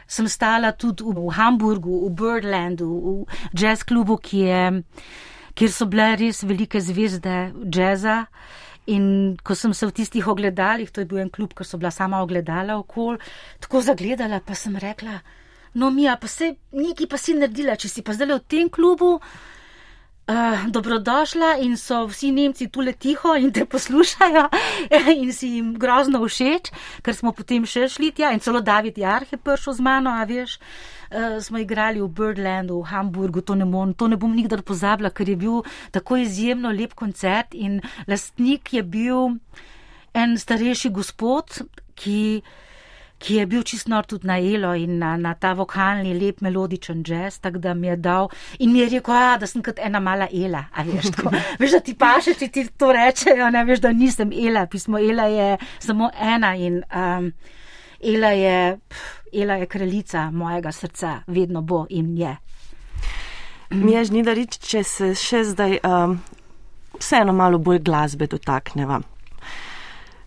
[0.06, 2.90] sem stala tudi v Hamburgu, v Birdlandu,
[3.26, 4.82] v jazz klubu, je,
[5.56, 8.26] kjer so bile res velike zvezde jazza.
[8.86, 11.90] In ko sem se v tistih ogledalih, to je bil en klub, ker so bila
[11.90, 13.18] sama ogledala okol,
[13.58, 15.18] tako zagledala, pa sem rekla,
[15.74, 19.16] no, Mija, pa se neki pa si naredila, če si pa zdaj v tem klubu,
[20.26, 24.48] Uh, dobrodošla in so vsi Nemci tule tiho in te poslušajo
[25.22, 26.72] in si jim grozno všeč,
[27.06, 30.26] ker smo potem še šli tja in celo David Jarh je prišel z mano, a
[30.26, 34.66] veš, uh, smo igrali v Birdlandu, v Hamburgu, to ne, bom, to ne bom nikdar
[34.66, 35.62] pozabila, ker je bil
[35.94, 37.78] tako izjemno lep koncert in
[38.10, 39.38] lastnik je bil
[40.10, 41.62] en starejši gospod,
[41.94, 42.42] ki
[43.18, 47.02] ki je bil čist nor tudi na elo in na, na ta vokalni, lep, melodičen
[47.06, 50.00] jazz, tako da mi je dal in mi je rekel, a, da sem kot ena
[50.00, 50.66] mala ela.
[50.84, 54.66] Veš, tako, veš, da ti paše, če ti to rečejo, ne veš, da nisem ela.
[54.66, 57.32] Pismo ela je samo ena in um,
[58.00, 62.36] ela, je, pf, ela je kraljica mojega srca, vedno bo in je.
[63.70, 66.20] Mi je žnidarič, če se še zdaj um,
[67.00, 69.00] vseeno malo bolj glasbe dotakneva.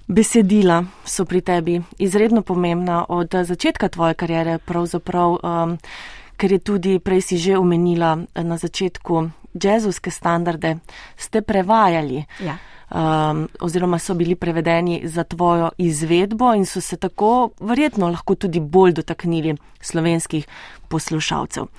[0.09, 5.77] Besedila so pri tebi izredno pomembna od začetka tvoje karijere, pravzaprav, um,
[6.37, 10.77] ker je tudi prej si že omenila na začetku džezovske standarde,
[11.17, 12.25] ste prevajali.
[12.41, 12.57] Ja.
[12.89, 18.59] Um, oziroma so bili prevedeni za tvojo izvedbo in so se tako verjetno lahko tudi
[18.59, 20.47] bolj dotaknili slovenskih
[20.87, 21.69] poslušalcev.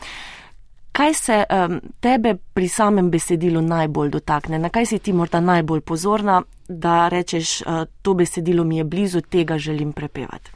[0.92, 5.80] Kaj se um, tebe pri samem besedilu najbolj dotakne, na kaj si ti morda najbolj
[5.80, 10.50] pozorna, da rečeš, uh, to besedilo mi je blizu, tega želim prepevati?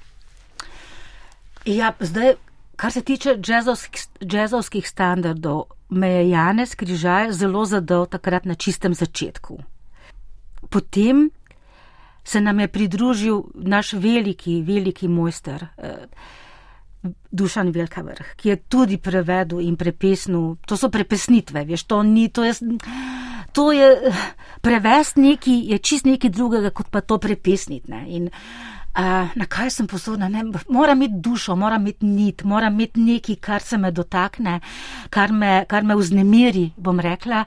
[1.65, 2.35] Ja, zdaj,
[2.77, 8.95] kar se tiče džezovskih, džezovskih standardov, me je Janez Križaj zelo zadal takrat na čistem
[8.95, 9.59] začetku.
[10.71, 11.31] Potem
[12.25, 15.67] se nam je pridružil naš veliki, veliki mojster.
[15.77, 15.85] Uh,
[17.31, 22.29] Dušan Velika vrh, ki je tudi prevedel in prepesnil, to so prepesnitve, veš, to ni,
[22.33, 22.55] to je,
[23.53, 24.13] to je
[24.65, 27.91] prevest neki, je čist nekaj drugega, kot pa to prepesniti.
[27.93, 28.05] Ne.
[28.09, 33.01] In uh, na kaj sem pozorna, ne, mora imeti dušo, mora imeti nit, mora imeti
[33.01, 34.61] nekaj, kar se me dotakne,
[35.11, 37.45] kar me, kar me vznemiri, bom rekla.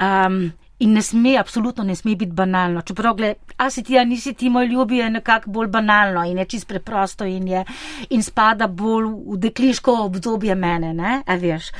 [0.00, 0.44] Um,
[0.82, 2.82] in ne sme, absolutno ne sme biti banalno.
[2.82, 6.38] Čeprav, gled, a si ti, a nisi ti moj ljubi, je nekako bolj banalno in
[6.42, 7.64] je čist preprosto in, je,
[8.10, 11.70] in spada bolj v dekliško obdobje mene, ne, a veš.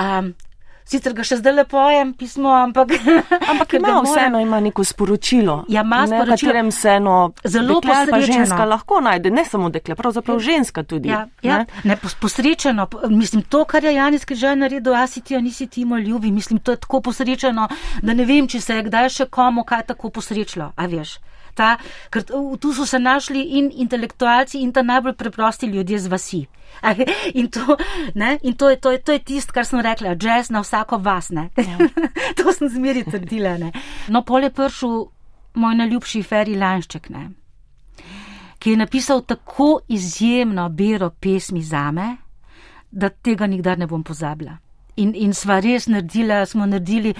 [0.00, 0.32] Um,
[0.84, 2.92] Sicer ga še zdaj lepo pojem pismo, ampak,
[3.50, 5.64] ampak ima vseeno ima neko sporočilo.
[5.68, 6.52] Ja, ima ne, sporočilo.
[6.52, 8.26] Ne, vseeno zelo posrečeno.
[8.26, 11.08] ženska lahko najde, ne samo dekle, pravzaprav ženska tudi.
[11.08, 11.58] Ja, ja.
[11.58, 11.66] Ne?
[11.84, 15.84] ne, posrečeno, mislim, to, kar je Janis že naredil, a si ti, a nisi ti
[15.84, 17.68] moj ljubi, mislim, to je tako posrečeno,
[18.02, 21.18] da ne vem, če se je kdaj še komu kaj tako posrečilo, a veš
[21.54, 21.76] ta,
[22.10, 22.24] ker
[22.60, 26.46] tu so se našli in intelektualci in ta najbolj preprosti ljudje z vasi.
[27.34, 27.76] In to,
[28.14, 30.98] ne, in to je, to je, to je tist, kar sem rekla, jazz na vsako
[30.98, 31.50] vas, ne.
[31.56, 31.78] Ja.
[32.38, 33.72] to sem zmeri trdila, ne.
[34.08, 34.90] No, pole pršu
[35.54, 37.28] moj najljubši Ferry Lanšček, ne,
[38.58, 42.16] ki je napisal tako izjemno bero pesmi zame,
[42.90, 44.56] da tega nikdar ne bom pozabila
[44.96, 47.14] in, in sva res naredila, smo naredili,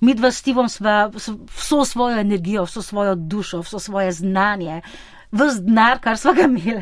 [0.00, 4.82] mi dva s Stevom sva vso svojo energijo, vso svojo dušo, vso svoje znanje.
[5.30, 6.80] Ves denar, kar smo ga imeli,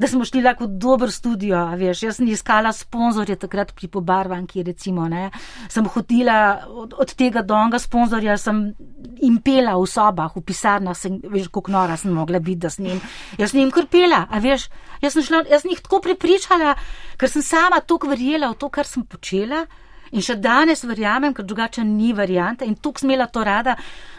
[0.00, 4.64] da smo šli lahko v dober studio, veš, jaz sem iskala sponzorje takrat pri pobarvanki,
[4.66, 5.28] recimo, ne,
[5.70, 8.64] sem hodila od, od tega do onega sponzorja, sem
[9.22, 12.90] jim pela v sobah, v pisarnah, sem, veš, kako nora sem mogla biti, da sem
[12.90, 13.00] jim,
[13.38, 14.66] jaz sem jim kar pela, a veš,
[15.04, 16.74] jaz sem šla, jaz sem jih tako prepričala,
[17.20, 19.62] ker sem sama toliko verjela v to, kar sem počela,
[20.14, 23.74] In še danes verjamem, ker drugače ni variante in tukaj smela to rada,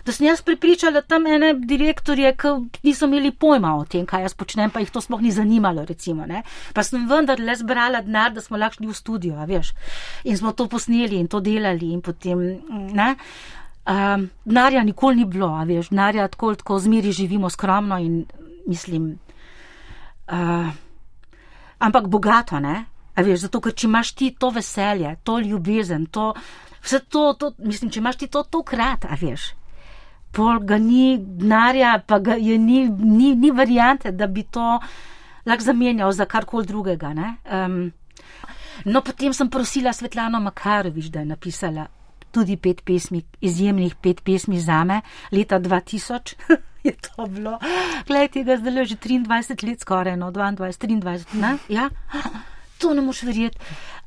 [0.05, 4.35] da sem jaz pripričala tam ene direktorje, ki niso imeli pojma o tem, kaj jaz
[4.37, 6.27] počnem, pa jih to sploh ni zanimalo, recimo.
[6.27, 6.43] Ne?
[6.75, 9.71] Pa sem vendar le zbrala denar, da smo lahko šli v studio, veš.
[10.27, 12.43] In smo to posneli in to delali in potem,
[12.95, 13.13] ne.
[13.87, 18.25] Um, denarja nikoli ni bilo, veš, denarja tako, tako zmeri živimo skromno in
[18.67, 19.13] mislim.
[20.27, 20.67] Uh,
[21.79, 22.83] ampak bogato, ne?
[23.17, 26.29] A veš, zato, ker če imaš ti to veselje, to ljubezen, to,
[26.83, 29.49] vse to, to, mislim, če imaš ti to tokrat, a veš,
[30.37, 34.77] pol ga ni denarja, pa ga je ni, ni, ni variante, da bi to
[35.47, 37.13] lahko zamenjal za karkoli drugega?
[37.49, 37.79] Um,
[38.85, 41.87] no, potem sem prosila Svetlano Makarovič, da je napisala
[42.31, 45.01] tudi pet pesmi, izjemnih pet pesmi zame,
[45.31, 46.35] leta 2000
[46.87, 47.57] je to bilo.
[48.07, 51.57] Glej, tega zdaj že 23 let skoraj, no, 22, 23, ne?
[51.69, 51.89] Ja?
[52.77, 53.57] To ne moš verjeti.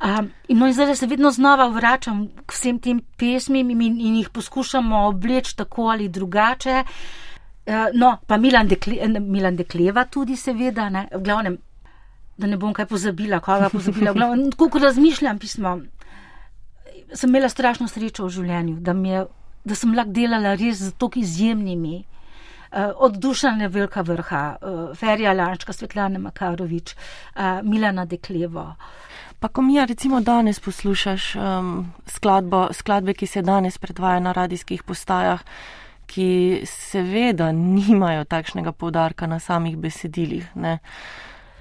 [0.00, 4.16] Um, in no, in zdaj se vedno znova vračam k vsem tem pesmim in, in
[4.16, 6.84] jih poskušamo obleči tako ali drugače.
[7.66, 11.58] Uh, no, pa Milan, Dekle, Milan Dekleva tudi, seveda, ne, v glavnem,
[12.36, 14.12] da ne bom kaj pozabila, koga pozabila.
[14.12, 15.76] Glavnem, tako kot razmišljam, pismo,
[17.12, 19.26] sem imela strašno srečo v življenju, da, je,
[19.64, 22.04] da sem lahko delala res z tako izjemnimi.
[22.72, 28.74] Eh, od Dušane Velika vrha, eh, Ferija Lančka, Svetlana Makarovič, eh, Milana Deklevo.
[29.40, 34.82] Pa ko mi recimo danes poslušaš um, skladbo, skladbe, ki se danes predvaja na radijskih
[34.82, 35.40] postajah,
[36.06, 40.46] ki seveda nimajo takšnega povdarka na samih besedilih.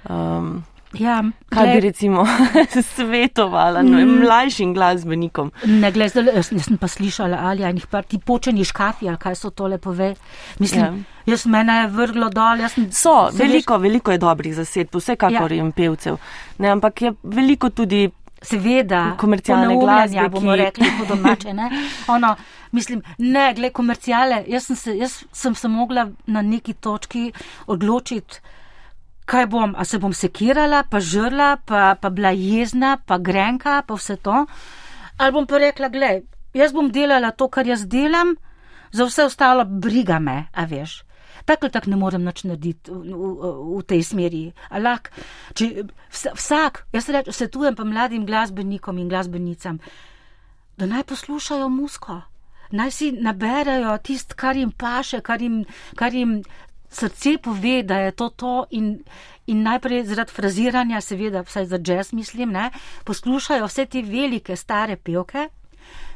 [0.10, 0.64] Um,
[0.94, 2.26] Ja, kaj bi recimo
[2.96, 5.52] svetovala no, mm, mlajšim glasbenikom?
[5.66, 9.36] Ne, gled, zdaj, jaz nisem pa slišala ali enih par ti počeni škafi ali kaj
[9.36, 10.16] so tole pove.
[10.60, 10.94] Mislim, ja.
[11.26, 12.66] jaz mene je vrglo dol.
[12.74, 15.62] Sem, so, veliko, veš, veliko je dobrih zased, vsekakor ja.
[15.62, 16.18] in pevcev.
[16.58, 18.10] Ne, ampak je veliko tudi.
[18.40, 20.60] Seveda, komercialne glasbe, ja, bomo ki...
[20.62, 21.66] rekli po domače, ne.
[22.08, 22.30] Ono,
[22.72, 27.34] mislim, ne, gled, komerciale, jaz sem se, jaz sem se mogla na neki točki
[27.68, 28.40] odločiti,
[29.30, 33.98] kaj bom, a se bom sekirala, pa žrla, pa, pa bila jezna, pa grenka, pa
[33.98, 34.46] vse to.
[35.18, 36.24] Ali bom pa rekla, gledaj,
[36.58, 38.34] jaz bom delala to, kar jaz delam,
[38.92, 41.04] za vse ostalo briga me, a veš.
[41.46, 44.42] Tako ali tako ne morem nič narediti v, v, v tej smeri.
[44.82, 45.10] Lahk,
[45.58, 49.80] če, vsak, jaz rečem, svetujem pa mladim glasbenikom in glasbenicam,
[50.78, 52.22] da naj poslušajo musko.
[52.70, 55.64] Naj si naberajo tist, kar jim paše, kar jim,
[55.98, 56.44] kar jim
[56.90, 59.04] srce pove, da je to to in,
[59.48, 62.72] in najprej zaradi fraziranja, seveda, vsaj za jazz mislim, ne,
[63.04, 65.50] poslušajo vse te velike stare pevke,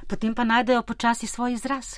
[0.08, 1.96] potem pa najdejo počasi svoj izraz.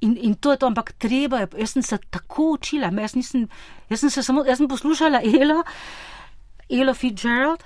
[0.00, 3.48] In, in to je to, ampak treba je, jaz sem se tako učila, jaz, nisem,
[3.88, 5.62] jaz sem se samo, jaz sem poslušala Elo,
[6.68, 7.62] Elo Fitzgerald,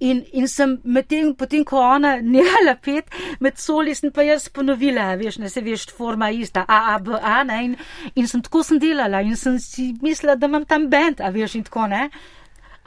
[0.00, 3.10] In, in sem medtem, potem, ko ona nehala pet,
[3.42, 7.18] med soli sem pa jaz ponovila, veš, ne se veš, forma ista, A, A, B,
[7.18, 7.74] A, ne, in,
[8.14, 11.58] in sem tako sem delala in sem si mislila, da imam tam bend, a veš,
[11.58, 12.06] in tako ne.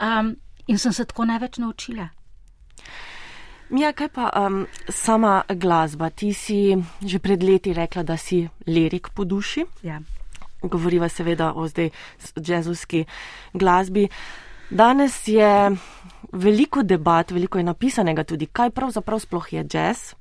[0.02, 0.36] Um,
[0.72, 2.08] in sem se tako največ naučila.
[3.72, 6.10] Mija, kaj pa um, sama glasba?
[6.10, 6.76] Ti si
[7.08, 9.64] že pred leti rekla, da si lirik po duši.
[9.84, 10.02] Ja.
[10.62, 11.90] Govoriva seveda o zdaj
[12.36, 13.06] jazzovski
[13.54, 14.08] glasbi.
[14.70, 15.72] Danes je
[16.32, 20.14] veliko debat, veliko je napisanega tudi, kaj pravzaprav sploh je jazz.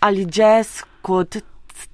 [0.00, 1.36] Ali jazz kot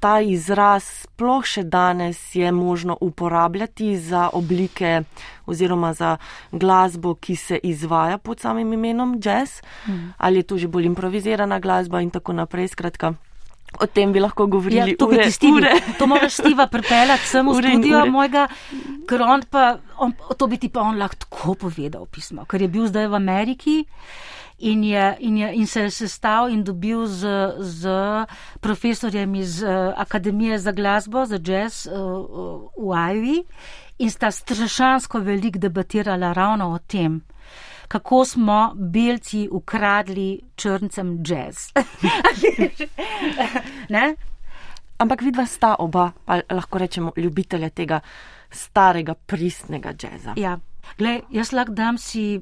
[0.00, 5.02] ta izraz sploh še danes je možno uporabljati za oblike
[5.46, 6.16] oziroma za
[6.52, 10.12] glasbo, ki se izvaja pod samim imenom jazz, mm.
[10.18, 12.68] ali je to že bolj improvizirana glasba in tako naprej.
[12.68, 13.14] Skratka,
[13.80, 14.96] O tem bi lahko govorili.
[14.96, 15.72] Ja, ure, ure.
[15.98, 18.46] To moraš Steva pripeljati sem v studio mojega,
[19.08, 22.68] ker on pa, on, to bi ti pa on lahko tako povedal pismo, ker je
[22.72, 23.76] bil zdaj v Ameriki
[24.58, 27.28] in, je, in, je, in se je sestal in dobil z,
[27.60, 27.82] z
[28.64, 33.42] profesorjem iz uh, Akademije za glasbo, za jazz uh, v Ivy
[33.98, 37.20] in sta strašansko veliko debatirala ravno o tem
[37.88, 41.56] kako smo belci ukradli črncem jazz.
[44.98, 48.00] Ampak vidva sta oba, pa lahko rečemo, ljubitelja tega
[48.50, 50.32] starega, pristnega jazza.
[50.36, 50.58] Ja,
[50.96, 52.40] Glej, jaz lahko dam si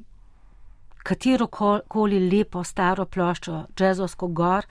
[1.06, 1.46] katero
[1.88, 4.66] koli lepo staro ploščo, jazzovsko gor,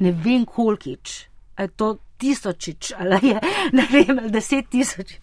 [0.00, 1.14] ne vem kolkič,
[1.58, 3.40] je to tisočič ali je,
[3.78, 5.16] ne vem, deset tisoč.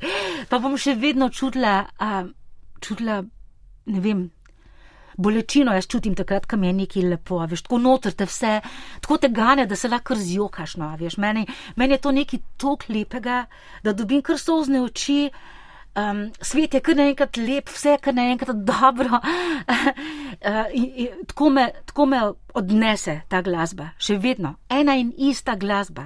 [0.49, 2.24] Pa bom še vedno čutila, a,
[2.84, 3.21] čutila,
[3.86, 4.28] ne vem,
[5.20, 8.59] bolečino jaz čutim takrat, ko mi je nekaj lepo, veš, tako notrte vse,
[9.03, 11.45] tako te gane, da se lahko zjokaš, no, veš, meni,
[11.76, 13.45] meni je to nekaj tok lepega,
[13.84, 15.30] da dobim kar sozne oči,
[15.97, 19.17] Um, svet je kar naenkrat lep, vse je kar naenkrat dobro.
[19.20, 22.20] uh, in, in, tako, me, tako me
[22.53, 26.05] odnese ta glasba, še vedno, ena in ista glasba.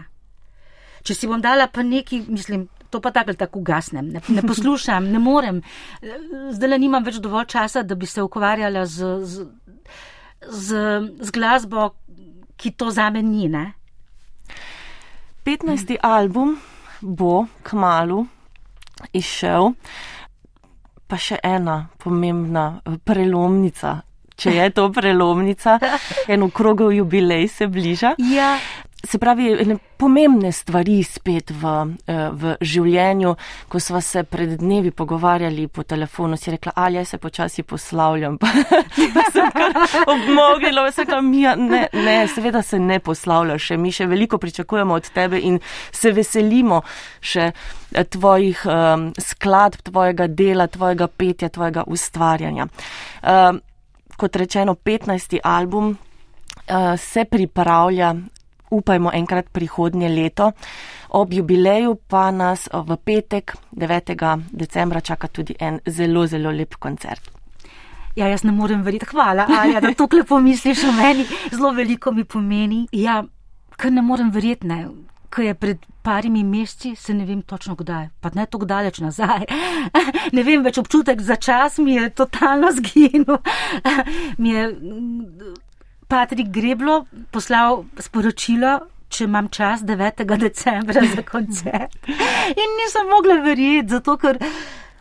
[1.04, 2.64] Če si bom dala pa neki, mislim,
[2.94, 5.62] to pa tako ali tako gasnem, ne, ne poslušam, ne morem.
[6.54, 9.48] Zdaj le nimam več dovolj časa, da bi se ukvarjala z, z,
[10.46, 10.84] z,
[11.20, 11.90] z glasbo,
[12.58, 13.50] ki to za me ni.
[13.50, 13.66] Ne?
[15.44, 15.98] 15.
[16.04, 16.56] album
[17.02, 18.22] bo k malu
[19.12, 19.74] izšel,
[21.10, 22.68] pa še ena pomembna
[23.04, 23.98] prelomnica.
[24.40, 25.76] Če je to prelomnica,
[26.32, 28.16] en okrogel jubilej se bliža.
[28.32, 28.56] Ja
[29.04, 33.36] se pravi, pomembne stvari spet v, eh, v življenju.
[33.68, 38.38] Ko smo se pred dnevi pogovarjali po telefonu, si rekla, ali se počasi poslavljam.
[38.38, 38.48] Pa,
[39.16, 39.76] pa sem kar
[40.08, 45.10] obmogila, vse kam mi, ne, ne, seveda se ne poslavljaš, mi še veliko pričakujemo od
[45.12, 45.60] tebe in
[45.92, 46.82] se veselimo
[47.20, 52.70] še eh, tvojih um, skladb, tvojega dela, tvojega petja, tvojega ustvarjanja.
[53.22, 53.60] Um,
[54.18, 55.40] kot rečeno, 15.
[55.44, 55.98] album.
[56.64, 58.14] Uh, se pripravlja
[58.74, 60.52] upajmo enkrat prihodnje leto.
[61.10, 64.18] Ob jubileju pa nas v petek, 9.
[64.52, 67.30] decembra, čaka tudi en zelo, zelo lep koncert.
[68.16, 72.12] Ja, jaz ne morem verjeti, hvala, Alja, da to lepo misliš o meni, zelo veliko
[72.12, 72.88] mi pomeni.
[72.92, 73.24] Ja,
[73.78, 74.86] kar ne morem verjeti, ne.
[75.34, 79.46] Ko je pred parimi meseci, se ne vem točno kdaj, pa ne tako daleč nazaj.
[80.34, 83.38] Ne vem več občutek za čas mi je totalno zginil.
[84.42, 84.64] Mi je
[86.14, 88.76] Patrik Greblo poslal sporočilo,
[89.10, 90.28] če imam čas 9.
[90.38, 91.96] decembra za koncert.
[92.54, 94.38] In nisem mogla verjeti, zato ker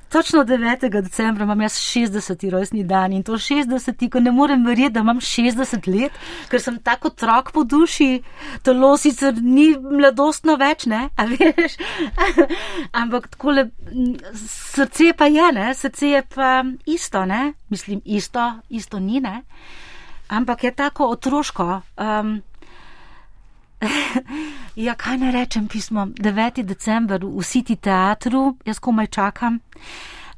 [0.08, 0.88] točno 9.
[0.88, 2.46] decembra imam jaz 60.
[2.54, 4.08] rojstni dan in to 60.
[4.08, 6.16] ko ne morem verjeti, da imam 60 let,
[6.48, 8.22] ker sem tako otrok po duši,
[8.64, 11.76] telo sicer ni mladostno več, ne, a veš.
[13.04, 13.68] Ampak takole,
[14.48, 16.58] srce pa je, ne, srce je pa
[16.88, 19.42] isto, ne, mislim, isto, isto ni, ne
[20.32, 21.80] ampak je tako otroško.
[21.96, 22.40] Um,
[24.86, 26.06] ja, kaj ne rečem pismo?
[26.06, 26.62] 9.
[26.62, 29.60] december v City teatru, jaz komaj čakam.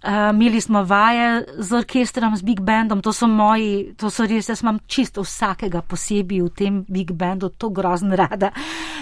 [0.04, 4.50] Uh, imeli smo vaje z orkestrom, z big bandom, to so moji, to so res,
[4.52, 8.52] jaz imam čisto vsakega posebej v tem big bandu, to grozno rada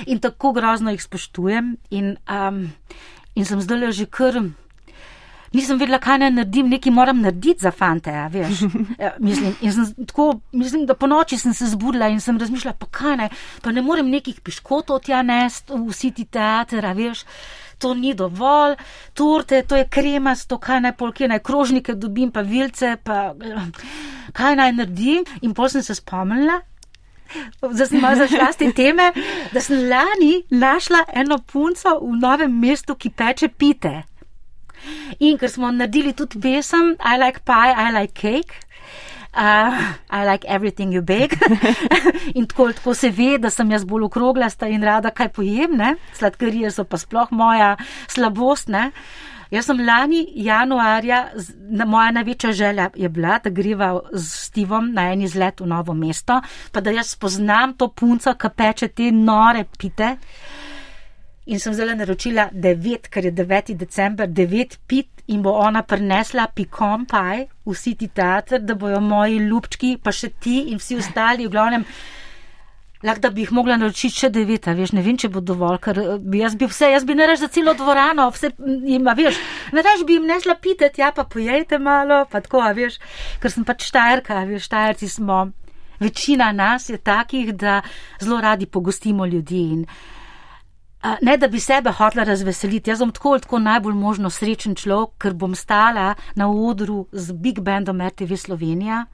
[0.07, 1.77] in tako grozno jih spoštujem.
[1.91, 2.71] In, um,
[3.35, 4.39] in sem zdaj že kar
[5.53, 8.11] nisem vedela, kaj naj naredim, nekaj moram narediti za fante.
[8.11, 8.31] Ja,
[8.99, 9.55] ja, mislim,
[10.07, 13.29] tako, mislim, da po noči sem se zbudila in sem razmišljala, pa kaj naj,
[13.63, 17.25] pa ne morem nekih piškotov tja nest, vsi ti teater, veš.
[17.83, 18.77] To ni dovolj,
[19.15, 23.33] torte, to je kremasto, kaj naj polke, naj krožnike dobim, pa vilce, pa
[24.33, 25.25] kaj naj naredim.
[25.43, 26.61] In pol sem se spomnila,
[27.73, 29.11] zdaj sem malo zašla s te teme,
[29.53, 34.12] da sem lani našla eno punco v novem mestu, ki peče pite.
[35.21, 38.55] In ker smo naredili tudi pesem I like pie, I like cake.
[39.35, 41.37] Uh, I like everything you bake.
[42.39, 45.95] in tako, tako se ve, da sem jaz bolj okroglasta in rada kaj pojem, ne?
[46.13, 47.77] sladkarije so pa sploh moja
[48.13, 48.69] slabost.
[48.69, 48.91] Ne?
[49.53, 51.27] Jaz sem lani januarja,
[51.69, 55.95] na moja največja želja je bila, da greva z Stivom na en izlet v novo
[55.95, 56.41] mesto,
[56.73, 60.17] pa da jaz spoznam to punco, ki peče te nore pite.
[61.45, 63.75] In sem zelo naročila devet, ker je 9.
[63.75, 69.41] december, devet pit in bo ona prinesla pikom paj v City Theater, da bojo moji
[69.43, 71.87] ljubčki, pa še ti in vsi ostali, v glavnem,
[73.03, 76.01] lahko da bi jih mogla naročiti še devet, veš, ne vem, če bo dovolj, ker
[76.05, 78.53] eh, bi jaz bi vse, jaz bi ne reč za celo dvorano, vse
[78.95, 79.43] ima, veš,
[79.75, 83.03] ne reč bi jim nesla piteti, ja pa pojejte malo, pa tako, veš,
[83.43, 85.43] ker sem pač štajerka, veš, štajerci smo,
[85.99, 87.81] večina nas je takih, da
[88.23, 89.87] zelo radi pogostimo ljudi in
[91.21, 95.17] ne da bi sebe hotla razveseliti, jaz bom tako ali tako najbolj možno srečen človek,
[95.19, 99.05] ker bom stala na odru z Big Bandom RTV Slovenija.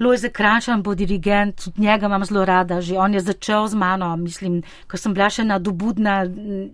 [0.00, 4.16] Lojze Krančan bo dirigent, tudi njega imam zelo rada, že on je začel z mano,
[4.16, 6.24] mislim, ko sem bila še nadobudna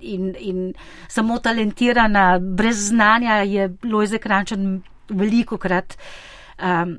[0.01, 0.73] in, in
[1.09, 5.99] samo talentirana, brez znanja je Lojze Krančan veliko krat
[6.63, 6.99] um,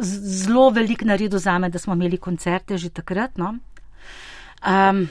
[0.00, 3.38] zelo velik naredil za me, da smo imeli koncerte že takrat.
[3.38, 3.54] No?
[4.66, 5.08] Um,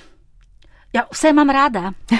[0.94, 1.92] Ja, vse imam rada.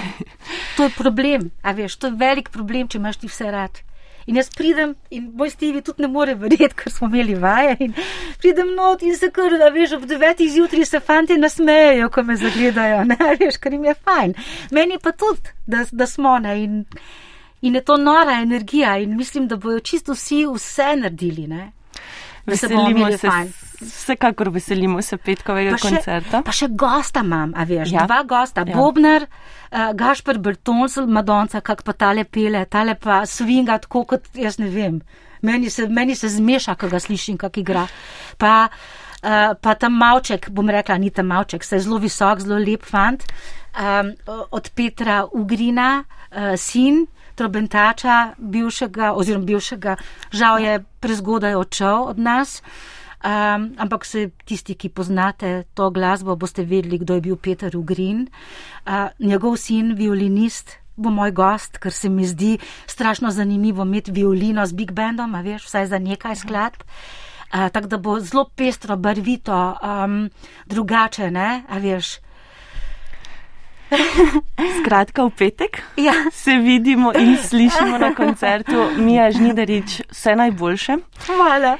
[0.78, 3.82] To je problem, a veš, to je velik problem, če imaš ti vse rad.
[4.30, 7.76] In jaz pridem in moj Stevie tudi ne more verjeti, ker smo imeli vaje.
[7.84, 7.96] In
[8.40, 12.38] pridem not in se kar, da veš, ob devetih zjutraj se fanti nasmejejo, ko me
[12.38, 14.36] zagledajo, ne veš, ker jim je fajn.
[14.72, 16.56] Meni pa tudi, da, da smo ne.
[16.64, 16.78] In,
[17.62, 21.48] in je to nora energija in mislim, da bojo čisto vsi vse naredili.
[21.48, 21.72] Ne?
[22.50, 23.30] Veselimo se.
[23.80, 26.42] Vsekakor veselimo se petkovega pa še, koncerta.
[26.44, 28.04] Pa še gosta imam, a veš, Ja.
[28.06, 28.76] dva gosta, Ja.
[28.76, 34.60] Bobner, uh, Gašper Bertonsel, Madonca, kak pa tale pele, tale pa svinga, tako kot jaz
[34.60, 35.00] ne vem.
[35.42, 37.86] Meni se, meni se zmeša, ko ga slišim, kak igra.
[38.38, 42.60] Pa, uh, pa tam malček, bom rekla, ni tam malček, se je zelo visok, zelo
[42.60, 43.24] lep fant,
[43.80, 44.12] um,
[44.52, 46.04] od Petra Ugrina,
[46.36, 47.06] uh, sin.
[47.40, 49.96] Trobentača, bivšega, oziroma bivšega,
[50.36, 52.60] žal je prezgodaj odšel od nas.
[53.20, 58.28] Um, ampak se tisti, ki poznate to glasbo, boste vedeli, kdo je bil Peter Ugrin.
[58.88, 64.66] Uh, njegov sin, violinist, bo moj gost, ker se mi zdi strašno zanimivo imeti violino
[64.66, 66.84] z big bandom, a veš, vsaj za nekaj skladb.
[66.84, 70.30] Uh, Tako da bo zelo pestro, barvito, um,
[70.66, 72.20] drugače, ne, a veš.
[74.80, 76.14] Skratka, v petek Ja.
[76.32, 80.02] se vidimo in slišimo na koncertu Mija Žnidarič.
[80.12, 80.98] Vse najboljše.
[81.26, 81.78] Hvala.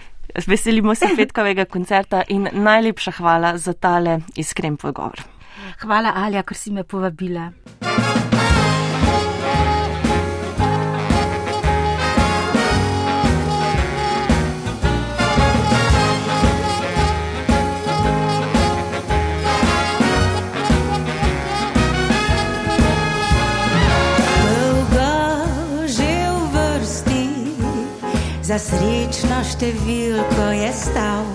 [0.48, 5.22] Veselimo se petkovega koncerta in najlepša hvala za tale iskren pogovor.
[5.80, 7.52] Hvala, Alja, ker si me povabila.
[28.50, 31.28] Za srečno številko je stal,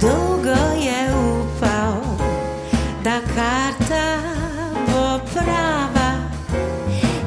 [0.00, 1.98] dolgo je upal,
[3.04, 4.06] da karta
[4.88, 5.04] bo
[5.34, 6.08] prava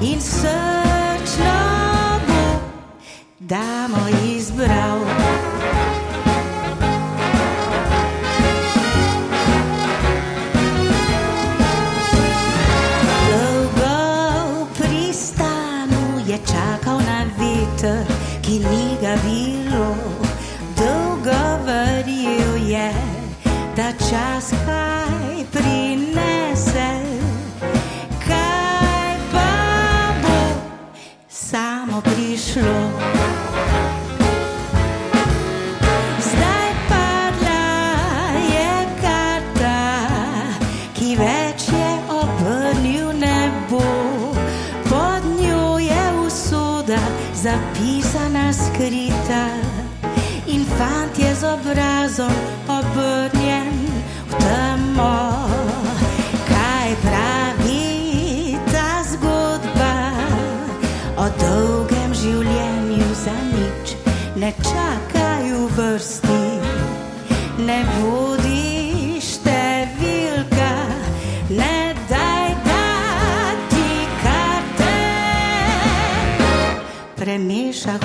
[0.01, 1.55] in srčno
[2.25, 2.43] bo,
[3.53, 5.18] da mu izbral.
[24.09, 26.89] Čas kaj prinese.
[28.25, 29.53] Kaj pa
[30.21, 30.39] bo
[31.29, 32.77] samo prišlo?
[36.25, 37.65] Zdaj padla
[38.49, 39.77] je karta,
[40.97, 43.85] ki več je obrnil nebo.
[44.89, 47.01] Pod njo je usoda
[47.33, 49.45] zapisana, skrita.
[50.49, 52.33] In fant je z obrazom
[52.65, 53.38] obrnjen
[64.39, 66.43] Ne čakaj v vrsti,
[67.67, 70.69] ne bodi številka,
[71.59, 73.89] ne daj dati
[74.23, 74.95] karte,
[77.19, 77.99] premeša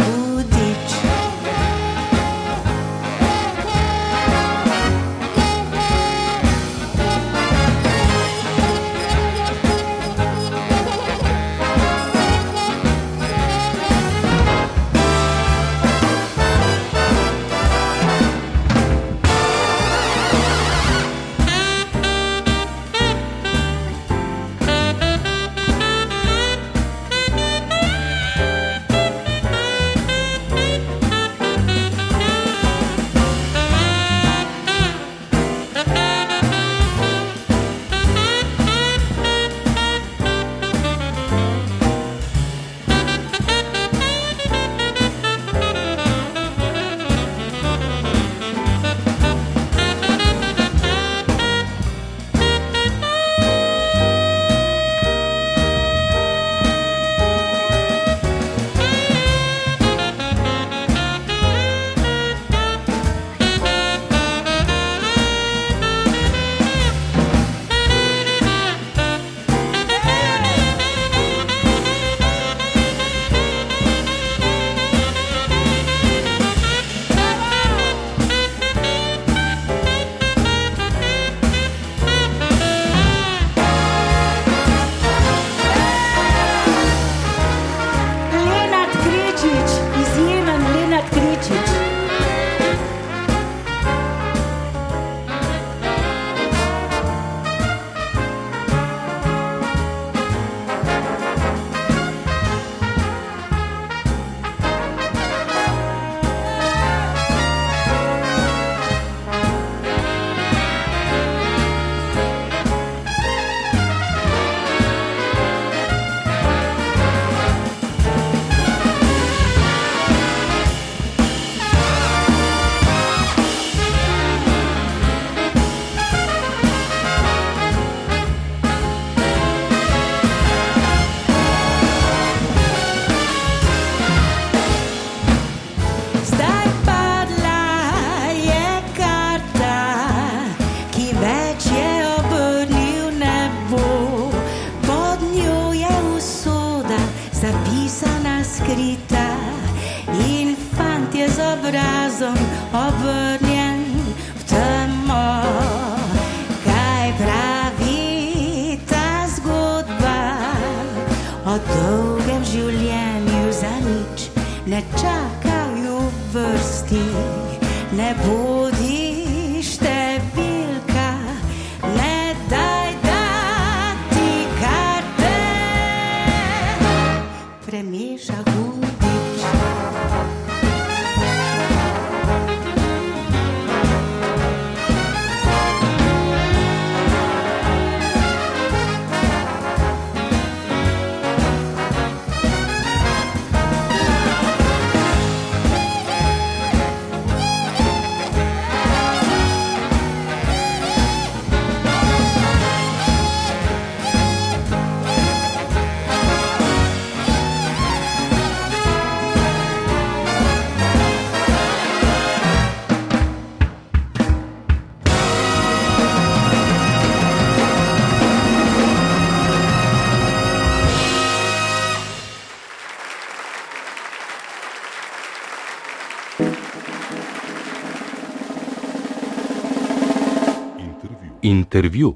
[231.75, 232.15] Intervju.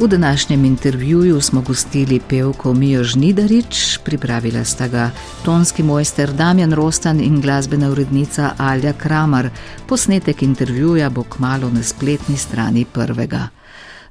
[0.00, 5.10] V današnjem intervjuju smo gostili pevko Mijo Žnidarič, pripravila sta ga
[5.44, 9.50] tonski mojster Damjan Rostan in glasbena urednica Alja Kramar.
[9.88, 13.48] Posnetek intervjuja bo kmalo na spletni strani prvega.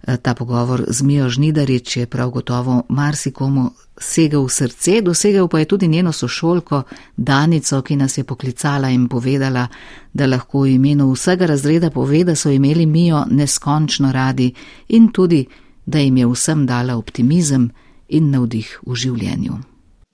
[0.08, 5.60] Eh, ta pogovor z Mijo Žnidarič je prav gotovo marsikomu segel v srce, dosegel pa
[5.60, 6.84] je tudi njeno sošolko
[7.18, 9.68] Danico, ki nas je poklicala in povedala,
[10.14, 14.54] da lahko v imenu vsega razreda pove, da so imeli Mijo neskončno radi
[14.88, 15.46] in tudi,
[15.86, 17.70] da jim je vsem dala optimizem
[18.10, 19.71] in navdih v življenju.